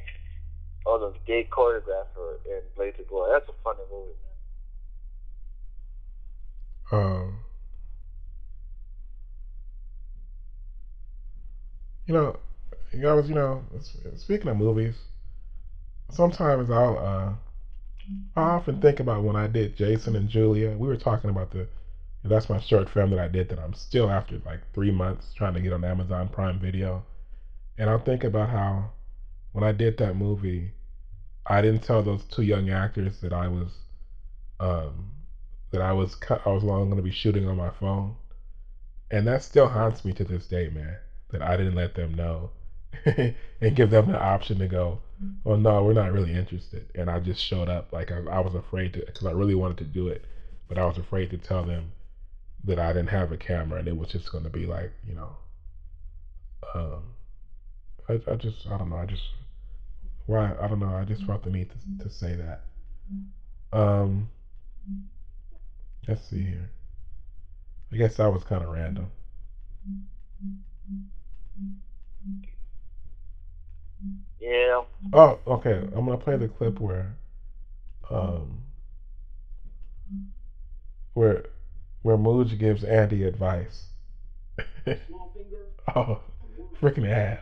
or 0.85 0.99
the 0.99 1.15
gay 1.27 1.49
choreographer 1.51 2.37
in 2.47 2.61
Blades 2.77 2.99
of 2.99 3.09
Glory. 3.09 3.31
That's 3.33 3.49
a 3.49 3.53
funny 3.63 3.85
movie. 3.91 4.15
Um, 6.91 7.41
you 12.07 12.15
know, 12.15 12.37
you 12.93 13.03
guys, 13.03 13.29
you 13.29 13.35
know, 13.35 13.63
speaking 14.17 14.49
of 14.49 14.57
movies, 14.57 14.97
sometimes 16.11 16.71
I'll 16.71 16.99
uh, 16.99 17.35
I 18.37 18.41
often 18.41 18.81
think 18.81 19.01
about 19.01 19.23
when 19.23 19.37
I 19.37 19.47
did 19.47 19.77
Jason 19.77 20.17
and 20.17 20.29
Julia. 20.29 20.71
We 20.77 20.89
were 20.89 20.97
talking 20.97 21.31
about 21.31 21.51
the 21.51 21.69
that's 22.25 22.49
my 22.49 22.61
short 22.61 22.89
film 22.91 23.11
that 23.11 23.19
I 23.19 23.29
did 23.29 23.49
that 23.49 23.59
I'm 23.59 23.75
still 23.75 24.11
after 24.11 24.41
like 24.45 24.61
three 24.75 24.91
months 24.91 25.33
trying 25.35 25.55
to 25.55 25.61
get 25.61 25.73
on 25.73 25.85
Amazon 25.85 26.29
Prime 26.29 26.59
Video. 26.59 27.05
And 27.79 27.89
I'll 27.89 27.99
think 28.03 28.25
about 28.25 28.51
how 28.51 28.91
when 29.53 29.63
I 29.65 29.73
did 29.73 29.99
that 29.99 30.17
movie, 30.17 30.73
I 31.47 31.63
didn't 31.63 31.83
tell 31.83 32.03
those 32.03 32.25
two 32.25 32.43
young 32.43 32.71
actors 32.71 33.21
that 33.21 33.33
I 33.33 33.49
was 33.49 33.69
um, 34.61 35.13
that 35.71 35.81
I 35.81 35.93
was 35.93 36.17
I 36.45 36.49
was 36.49 36.65
long 36.65 36.87
going 36.87 36.97
to 36.97 37.03
be 37.03 37.13
shooting 37.13 37.49
on 37.49 37.57
my 37.57 37.71
phone, 37.71 38.17
and 39.11 39.27
that 39.27 39.43
still 39.43 39.69
haunts 39.69 40.05
me 40.05 40.13
to 40.15 40.25
this 40.25 40.47
day, 40.47 40.69
man. 40.69 40.97
That 41.31 41.43
I 41.43 41.57
didn't 41.57 41.75
let 41.75 41.95
them 41.95 42.15
know 42.15 42.51
and 43.05 43.77
give 43.77 43.91
them 43.91 44.11
the 44.11 44.21
option 44.21 44.59
to 44.59 44.67
go. 44.67 44.99
Well, 45.45 45.57
no, 45.57 45.85
we're 45.85 45.93
not 45.93 46.13
really 46.13 46.33
interested, 46.33 46.87
and 46.95 47.11
I 47.11 47.21
just 47.21 47.43
showed 47.43 47.69
up 47.69 47.93
like 47.93 48.11
I, 48.11 48.19
I 48.31 48.41
was 48.41 48.55
afraid 48.55 48.95
to 48.95 49.01
because 49.07 49.27
I 49.27 49.33
really 49.33 49.55
wanted 49.55 49.79
to 49.79 49.85
do 49.85 50.09
it, 50.09 50.25
but 50.69 50.79
I 50.79 50.87
was 50.87 50.99
afraid 50.99 51.31
to 51.31 51.39
tell 51.39 51.65
them 51.65 51.93
that 52.65 52.79
I 52.79 52.93
didn't 52.93 53.09
have 53.11 53.33
a 53.33 53.37
camera 53.37 53.79
and 53.79 53.89
it 53.89 53.97
was 53.97 54.11
just 54.11 54.31
going 54.31 54.45
to 54.45 54.51
be 54.51 54.67
like 54.67 54.93
you 55.07 55.15
know. 55.15 55.37
Um, 56.75 57.03
I, 58.09 58.21
I 58.31 58.37
just 58.37 58.67
I 58.67 58.77
don't 58.79 58.91
know 58.91 58.97
I 58.97 59.07
just 59.07 59.23
why 60.27 60.55
I 60.61 60.69
don't 60.69 60.81
know 60.81 60.95
I 60.95 61.05
just 61.05 61.25
felt 61.25 61.45
the 61.45 61.51
need 61.51 61.71
to 61.71 62.05
to 62.05 62.11
say 62.11 62.35
that. 62.35 62.65
Um, 63.73 64.29
let's 66.07 66.29
see 66.29 66.43
here. 66.43 66.71
I 67.93 67.97
guess 67.97 68.17
that 68.17 68.33
was 68.33 68.45
kind 68.45 68.63
of 68.63 68.71
random. 68.71 69.11
Yeah. 74.41 74.83
Oh, 75.13 75.39
okay. 75.47 75.89
I'm 75.95 76.07
gonna 76.07 76.19
play 76.19 76.37
the 76.37 76.49
clip 76.49 76.81
where, 76.81 77.17
um, 78.11 78.63
where, 81.15 81.47
where 82.03 82.17
Mooj 82.17 82.59
gives 82.59 82.85
Andy 82.85 83.25
advice. 83.25 83.87
oh, 85.97 86.21
freaking 86.81 87.09
ad. 87.09 87.41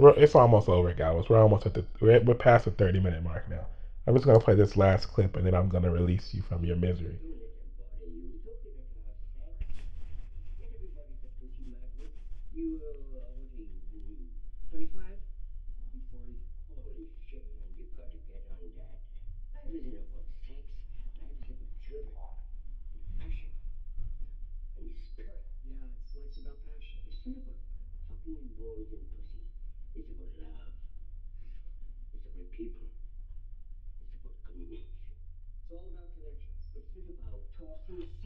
We're, 0.00 0.14
it's 0.16 0.34
almost 0.34 0.66
over, 0.70 0.94
guys. 0.94 1.28
We're 1.28 1.42
almost 1.42 1.66
at 1.66 1.74
the 1.74 1.84
we're, 2.00 2.20
we're 2.20 2.34
past 2.34 2.64
the 2.64 2.70
30 2.70 3.00
minute 3.00 3.22
mark 3.22 3.50
now. 3.50 3.66
I'm 4.06 4.14
just 4.14 4.24
gonna 4.24 4.40
play 4.40 4.54
this 4.54 4.76
last 4.78 5.12
clip 5.12 5.36
and 5.36 5.46
then 5.46 5.54
I'm 5.54 5.68
gonna 5.68 5.90
release 5.90 6.32
you 6.32 6.40
from 6.40 6.64
your 6.64 6.76
misery. 6.76 7.18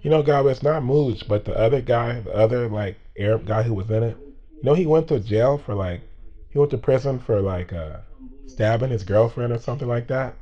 You 0.05 0.11
know, 0.11 0.23
guy, 0.23 0.42
it's 0.51 0.62
not 0.62 0.83
Mooj, 0.83 1.27
but 1.27 1.47
the 1.47 1.59
other 1.59 1.81
guy, 1.81 2.20
the 2.20 2.35
other 2.35 2.68
like 2.68 2.97
Arab 3.18 3.47
guy 3.47 3.62
who 3.62 3.73
was 3.73 3.90
in 3.90 4.03
it. 4.03 4.16
You 4.18 4.62
know, 4.62 4.75
he 4.75 4.85
went 4.85 5.09
to 5.09 5.18
jail 5.18 5.57
for 5.57 5.75
like 5.75 6.03
he 6.51 6.59
went 6.59 6.70
to 6.73 6.79
prison 6.79 7.18
for 7.18 7.40
like 7.40 7.73
uh, 7.73 7.97
stabbing 8.47 8.90
his 8.90 9.03
girlfriend 9.03 9.53
or 9.53 9.59
something 9.59 9.88
like 9.88 10.09
that. 10.09 10.35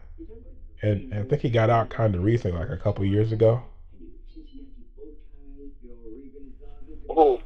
And 0.83 1.15
I 1.15 1.23
think 1.23 1.43
he 1.43 1.49
got 1.51 1.71
out 1.71 1.91
kind 1.91 2.15
of 2.17 2.25
recently, 2.25 2.59
like 2.59 2.71
a 2.71 2.77
couple 2.77 3.05
years 3.05 3.31
ago. 3.31 3.63
Oh. 7.09 7.41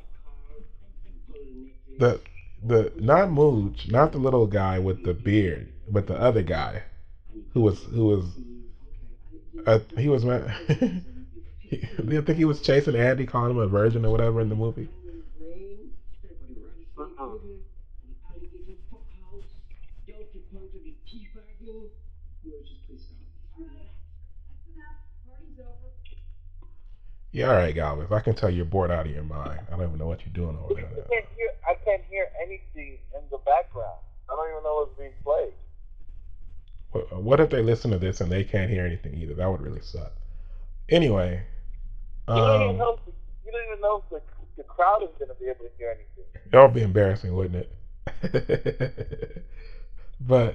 The 2.67 2.93
not 2.99 3.29
Mooj, 3.29 3.91
not 3.93 4.13
the 4.13 4.19
little 4.19 4.47
guy 4.47 4.79
with 4.81 5.05
the 5.05 5.15
beard, 5.15 5.69
but 5.89 6.07
the 6.07 6.21
other 6.21 6.43
guy 6.43 6.83
who 7.53 7.61
was 7.61 7.85
who 7.85 8.07
was 8.07 8.25
uh, 9.67 9.79
he 9.97 10.09
was 10.09 10.25
Do 10.25 11.01
you 11.71 12.23
think 12.23 12.39
he 12.39 12.45
was 12.45 12.61
chasing 12.61 12.97
Andy, 12.97 13.27
calling 13.27 13.53
him 13.53 13.59
a 13.59 13.69
virgin 13.69 14.05
or 14.05 14.11
whatever 14.11 14.41
in 14.41 14.49
the 14.49 14.55
movie? 14.57 14.89
Yeah, 27.37 27.51
all 27.51 27.57
right, 27.57 27.75
Galvez. 27.75 28.11
I 28.11 28.21
can 28.21 28.35
tell 28.35 28.49
you're 28.49 28.65
bored 28.65 28.91
out 28.91 29.05
of 29.05 29.13
your 29.13 29.23
mind. 29.23 29.61
I 29.69 29.77
don't 29.77 29.89
even 29.89 29.99
know 29.99 30.07
what 30.07 30.25
you're 30.25 30.33
doing 30.33 30.57
over 30.57 30.73
there. 30.73 30.87
I 30.87 31.07
can't 31.07 31.27
hear. 31.37 31.51
I 31.69 31.75
can't 31.85 32.03
hear 32.09 32.29
anything 32.43 32.97
in 33.15 33.21
the 33.31 33.37
background. 33.45 33.99
I 34.31 34.37
don't 34.37 34.51
even 34.53 34.63
know 34.63 34.77
what's 34.77 34.99
being 34.99 35.13
played. 35.23 35.53
What, 36.93 37.23
what 37.23 37.41
if 37.41 37.51
they 37.51 37.61
listen 37.61 37.91
to 37.91 37.99
this 37.99 38.23
and 38.23 38.33
they 38.33 38.43
can't 38.43 38.71
hear 38.71 38.87
anything 38.87 39.15
either? 39.17 39.35
That 39.35 39.51
would 39.51 39.61
really 39.61 39.83
suck. 39.83 40.13
Anyway, 40.89 41.43
you 42.27 42.35
don't 42.35 42.55
even 42.55 42.69
um, 42.71 42.79
know. 42.79 42.99
If, 43.07 43.15
you 43.45 43.53
don't 43.53 43.67
even 43.67 43.83
know 43.83 44.03
if 44.03 44.09
the, 44.09 44.23
the 44.57 44.63
crowd 44.63 45.03
is 45.03 45.11
going 45.19 45.29
to 45.29 45.35
be 45.35 45.45
able 45.45 45.67
to 45.67 45.71
hear 45.77 45.91
anything. 45.91 46.51
that 46.51 46.63
would 46.63 46.73
be 46.73 46.81
embarrassing, 46.81 47.35
wouldn't 47.35 47.67
it? 48.23 49.45
but 50.21 50.55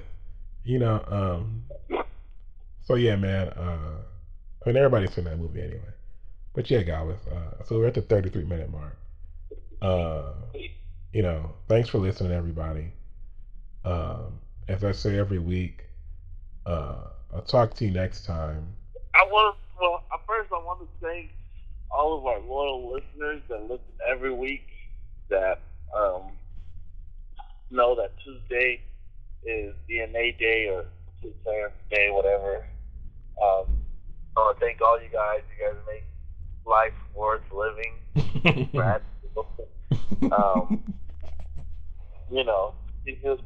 you 0.64 0.80
know, 0.80 1.04
um, 1.06 1.62
so 2.82 2.96
yeah, 2.96 3.14
man. 3.14 3.50
Uh, 3.50 3.98
I 4.66 4.68
mean, 4.68 4.78
everybody's 4.78 5.14
seen 5.14 5.26
that 5.26 5.38
movie 5.38 5.60
anyway. 5.60 5.92
But 6.54 6.70
yeah, 6.70 6.82
guys. 6.82 7.16
Uh, 7.30 7.64
so 7.64 7.78
we're 7.78 7.86
at 7.86 7.94
the 7.94 8.02
33 8.02 8.44
minute 8.44 8.70
mark. 8.70 8.96
Uh, 9.80 10.34
you 11.12 11.22
know, 11.22 11.52
thanks 11.68 11.88
for 11.88 11.98
listening, 11.98 12.32
everybody. 12.32 12.92
Um, 13.84 14.38
as 14.68 14.84
I 14.84 14.92
say 14.92 15.18
every 15.18 15.38
week, 15.38 15.84
uh, 16.66 16.96
I'll 17.34 17.42
talk 17.42 17.74
to 17.74 17.84
you 17.84 17.90
next 17.90 18.24
time. 18.24 18.66
I 19.14 19.24
want 19.24 19.56
to. 19.56 19.62
Well, 19.80 20.04
first, 20.28 20.52
I 20.52 20.58
want 20.58 20.80
to 20.80 21.06
thank 21.06 21.30
all 21.90 22.16
of 22.16 22.26
our 22.26 22.38
loyal 22.40 22.92
listeners 22.92 23.42
that 23.48 23.62
listen 23.62 23.84
every 24.08 24.32
week. 24.32 24.66
That 25.28 25.60
um, 25.96 26.22
know 27.70 27.96
that 27.96 28.12
Tuesday 28.22 28.80
is 29.44 29.74
DNA 29.90 30.38
Day 30.38 30.68
or 30.68 30.84
Tuesday 31.20 31.66
Day, 31.90 32.10
whatever. 32.10 32.66
Um, 33.42 33.66
I 34.36 34.40
want 34.40 34.58
to 34.58 34.64
thank 34.64 34.80
all 34.80 35.00
you 35.02 35.08
guys. 35.12 35.40
You 35.58 35.66
guys 35.66 35.76
make 35.86 36.04
life 36.66 36.92
worth 37.14 37.42
living. 37.52 38.70
Brad, 38.74 39.02
um, 40.32 40.82
you 42.30 42.44
know, 42.44 42.74
he 43.04 43.12
just, 43.22 43.42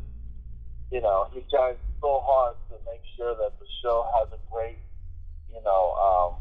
you 0.91 1.01
know, 1.01 1.29
he 1.33 1.41
tries 1.51 1.77
so 2.01 2.23
hard 2.25 2.57
to 2.69 2.77
make 2.91 3.03
sure 3.17 3.35
that 3.35 3.59
the 3.59 3.67
show 3.83 4.07
has 4.15 4.29
a 4.33 4.53
great, 4.53 4.79
you 5.53 5.61
know, 5.65 5.93
um, 5.95 6.41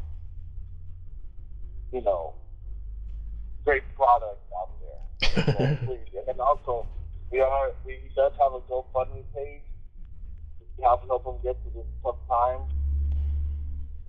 you 1.92 2.02
know, 2.02 2.34
great 3.64 3.82
product 3.96 4.40
out 4.56 4.70
there. 4.80 5.78
And 6.28 6.40
also, 6.40 6.86
we 7.30 7.40
are 7.40 7.70
we 7.84 7.92
he 8.02 8.08
does 8.16 8.32
have 8.40 8.52
a 8.52 8.60
GoFundMe 8.68 9.22
page. 9.34 9.62
Help 10.82 11.06
help 11.06 11.24
him 11.24 11.36
get 11.42 11.56
to 11.64 11.70
this 11.70 11.86
tough 12.02 12.16
time. 12.28 12.60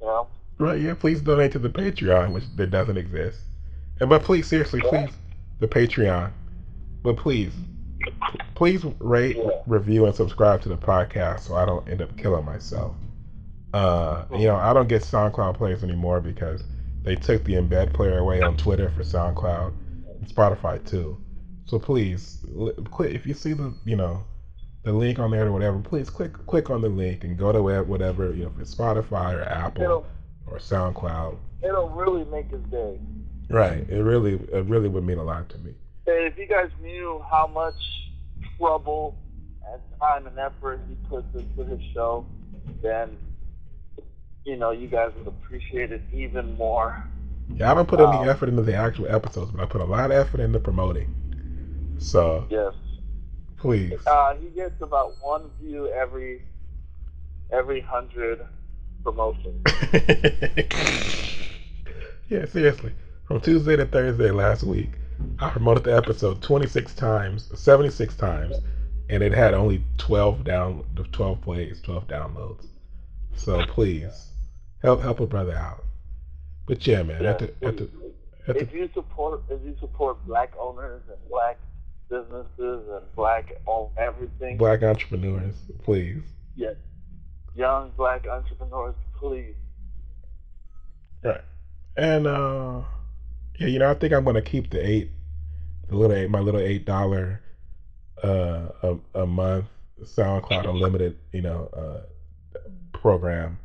You 0.01 0.07
know. 0.07 0.27
Right, 0.59 0.81
yeah, 0.81 0.95
please 0.95 1.21
donate 1.21 1.51
to 1.51 1.59
the 1.59 1.69
Patreon, 1.69 2.33
which 2.33 2.43
that 2.55 2.71
doesn't 2.71 2.97
exist. 2.97 3.39
And 3.99 4.09
but 4.09 4.23
please, 4.23 4.47
seriously, 4.47 4.81
please, 4.81 5.09
the 5.59 5.67
Patreon. 5.67 6.31
But 7.03 7.17
please, 7.17 7.53
please 8.55 8.83
rate, 8.99 9.37
review, 9.67 10.07
and 10.07 10.15
subscribe 10.15 10.61
to 10.63 10.69
the 10.69 10.77
podcast 10.77 11.41
so 11.41 11.55
I 11.55 11.65
don't 11.65 11.87
end 11.87 12.01
up 12.01 12.15
killing 12.17 12.45
myself. 12.45 12.95
Uh, 13.73 14.25
you 14.31 14.47
know, 14.47 14.55
I 14.55 14.73
don't 14.73 14.89
get 14.89 15.03
SoundCloud 15.03 15.57
plays 15.57 15.83
anymore 15.83 16.21
because 16.21 16.63
they 17.03 17.15
took 17.15 17.43
the 17.43 17.53
embed 17.53 17.93
player 17.93 18.17
away 18.17 18.41
on 18.41 18.57
Twitter 18.57 18.89
for 18.89 19.03
SoundCloud 19.03 19.73
and 20.19 20.27
Spotify 20.27 20.83
too. 20.89 21.21
So 21.65 21.77
please, 21.77 22.43
click 22.91 23.13
if 23.13 23.27
you 23.27 23.35
see 23.35 23.53
the 23.53 23.75
you 23.85 23.95
know 23.95 24.23
the 24.83 24.93
link 24.93 25.19
on 25.19 25.31
there 25.31 25.47
or 25.47 25.51
whatever. 25.51 25.79
Please 25.79 26.09
click 26.09 26.33
click 26.47 26.71
on 26.71 26.81
the 26.81 26.89
link 26.89 27.23
and 27.25 27.37
go 27.37 27.51
to 27.51 27.61
whatever 27.61 28.33
you 28.33 28.43
know 28.43 28.51
if 28.55 28.61
it's 28.61 28.73
Spotify 28.73 29.35
or 29.35 29.43
Apple 29.43 30.05
or 30.49 30.57
SoundCloud. 30.57 31.37
it'll 31.63 31.89
really 31.89 32.25
make 32.25 32.49
his 32.49 32.61
day. 32.71 32.99
Right. 33.49 33.85
It 33.89 34.01
really 34.03 34.33
it 34.51 34.65
really 34.65 34.89
would 34.89 35.03
mean 35.05 35.17
a 35.17 35.23
lot 35.23 35.49
to 35.49 35.57
me. 35.59 35.73
And 36.05 36.25
if 36.31 36.37
you 36.37 36.47
guys 36.47 36.69
knew 36.81 37.23
how 37.29 37.47
much 37.47 37.75
trouble 38.57 39.15
and 39.71 39.81
time 39.99 40.27
and 40.27 40.37
effort 40.37 40.81
he 40.89 40.95
puts 41.09 41.27
into 41.33 41.63
his 41.65 41.79
show, 41.93 42.25
then 42.81 43.17
you 44.45 44.55
know 44.57 44.71
you 44.71 44.87
guys 44.87 45.11
would 45.17 45.27
appreciate 45.27 45.91
it 45.91 46.01
even 46.11 46.55
more. 46.57 47.03
Yeah, 47.55 47.71
I 47.71 47.75
don't 47.75 47.87
put 47.87 47.99
any 47.99 48.17
Wow. 48.17 48.23
effort 48.29 48.49
into 48.49 48.61
the 48.61 48.75
actual 48.75 49.07
episodes, 49.07 49.51
but 49.51 49.61
I 49.61 49.65
put 49.65 49.81
a 49.81 49.85
lot 49.85 50.11
of 50.11 50.17
effort 50.17 50.39
into 50.41 50.59
promoting. 50.59 51.13
So 51.97 52.45
Yes. 52.49 52.73
please. 53.57 53.99
Uh, 54.05 54.35
he 54.35 54.49
gets 54.49 54.81
about 54.81 55.13
one 55.21 55.49
view 55.61 55.87
every 55.89 56.41
every 57.51 57.79
hundred 57.81 58.45
promotions. 59.07 59.63
yeah, 62.29 62.45
seriously. 62.45 62.91
From 63.25 63.39
Tuesday 63.39 63.77
to 63.77 63.85
Thursday 63.85 64.31
last 64.31 64.63
week, 64.63 64.89
I 65.39 65.49
promoted 65.49 65.85
the 65.85 65.95
episode 65.95 66.41
26 66.41 66.93
times, 66.95 67.49
76 67.57 68.15
times, 68.17 68.57
and 69.09 69.23
it 69.23 69.31
had 69.33 69.53
only 69.53 69.81
12 69.97 70.43
down, 70.43 70.83
12 71.13 71.41
plays, 71.41 71.81
12 71.81 72.07
downloads. 72.07 72.65
So 73.33 73.65
please 73.67 74.33
help 74.81 75.01
help 75.01 75.21
a 75.21 75.25
brother 75.25 75.55
out. 75.55 75.85
But 76.65 76.85
yeah, 76.85 77.03
man, 77.03 77.23
Yeah, 77.23 77.29
at 77.29 77.39
the 77.39 77.53
at 77.65 77.77
the 77.77 77.89
at 78.49 78.57
if 78.57 78.69
the 78.71 78.77
you 78.77 78.89
support 78.93 79.41
if 79.49 79.61
you 79.63 79.75
support 79.79 80.17
black 80.25 80.51
owners 80.59 81.01
and 81.07 81.17
black 81.29 81.57
businesses 82.09 82.89
and 82.89 83.15
black 83.15 83.53
all 83.65 83.93
everything, 83.97 84.57
black 84.57 84.83
entrepreneurs, 84.83 85.55
please. 85.83 86.23
yes, 86.55 86.75
young 87.57 87.91
black 87.97 88.27
entrepreneurs, 88.27 88.95
please. 89.17 89.55
Right. 91.23 91.41
And 91.97 92.27
uh 92.27 92.81
yeah, 93.59 93.67
you 93.67 93.79
know, 93.79 93.89
I 93.89 93.95
think 93.95 94.13
I'm 94.13 94.23
gonna 94.23 94.41
keep 94.41 94.69
the 94.69 94.85
eight 94.85 95.09
the 95.89 95.95
little 95.95 96.15
eight 96.15 96.29
my 96.29 96.39
little 96.39 96.61
eight 96.61 96.85
dollar 96.85 97.41
uh 98.23 98.67
a, 98.83 98.97
a 99.15 99.25
month 99.25 99.65
SoundCloud 100.01 100.69
unlimited, 100.69 101.17
you 101.33 101.41
know, 101.41 101.69
uh 101.75 102.59
program 102.93 103.57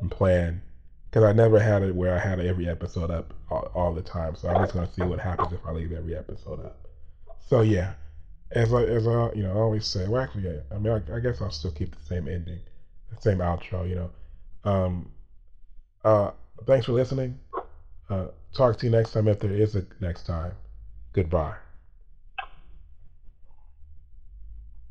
and 0.00 0.10
plan. 0.10 0.62
Because 1.10 1.24
I 1.24 1.32
never 1.32 1.58
had 1.58 1.82
it 1.82 1.94
where 1.94 2.14
I 2.14 2.18
had 2.18 2.40
every 2.40 2.68
episode 2.68 3.10
up 3.10 3.32
all, 3.50 3.70
all 3.74 3.94
the 3.94 4.02
time. 4.02 4.34
So 4.34 4.48
I'm 4.48 4.62
just 4.62 4.74
gonna 4.74 4.92
see 4.92 5.02
what 5.02 5.20
happens 5.20 5.52
if 5.52 5.60
I 5.66 5.72
leave 5.72 5.92
every 5.92 6.16
episode 6.16 6.64
up. 6.64 6.88
So 7.46 7.60
yeah. 7.60 7.92
As 8.52 8.72
I 8.72 8.84
as 8.84 9.06
I 9.06 9.32
you 9.32 9.42
know, 9.42 9.52
I 9.52 9.56
always 9.56 9.86
say, 9.86 10.06
well 10.08 10.22
actually 10.22 10.44
yeah, 10.44 10.60
I 10.74 10.78
mean 10.78 10.92
I, 10.92 11.16
I 11.16 11.20
guess 11.20 11.42
I'll 11.42 11.50
still 11.50 11.72
keep 11.72 11.94
the 11.94 12.02
same 12.06 12.28
ending, 12.28 12.60
same 13.20 13.38
outro, 13.38 13.88
you 13.88 13.94
know. 13.94 14.10
Um 14.64 15.10
uh 16.04 16.30
thanks 16.66 16.86
for 16.86 16.92
listening. 16.92 17.38
Uh, 18.08 18.26
talk 18.54 18.78
to 18.78 18.86
you 18.86 18.92
next 18.92 19.12
time 19.12 19.28
if 19.28 19.40
there 19.40 19.52
is 19.52 19.74
a 19.74 19.84
next 20.00 20.26
time. 20.26 20.52
Goodbye. 21.12 21.56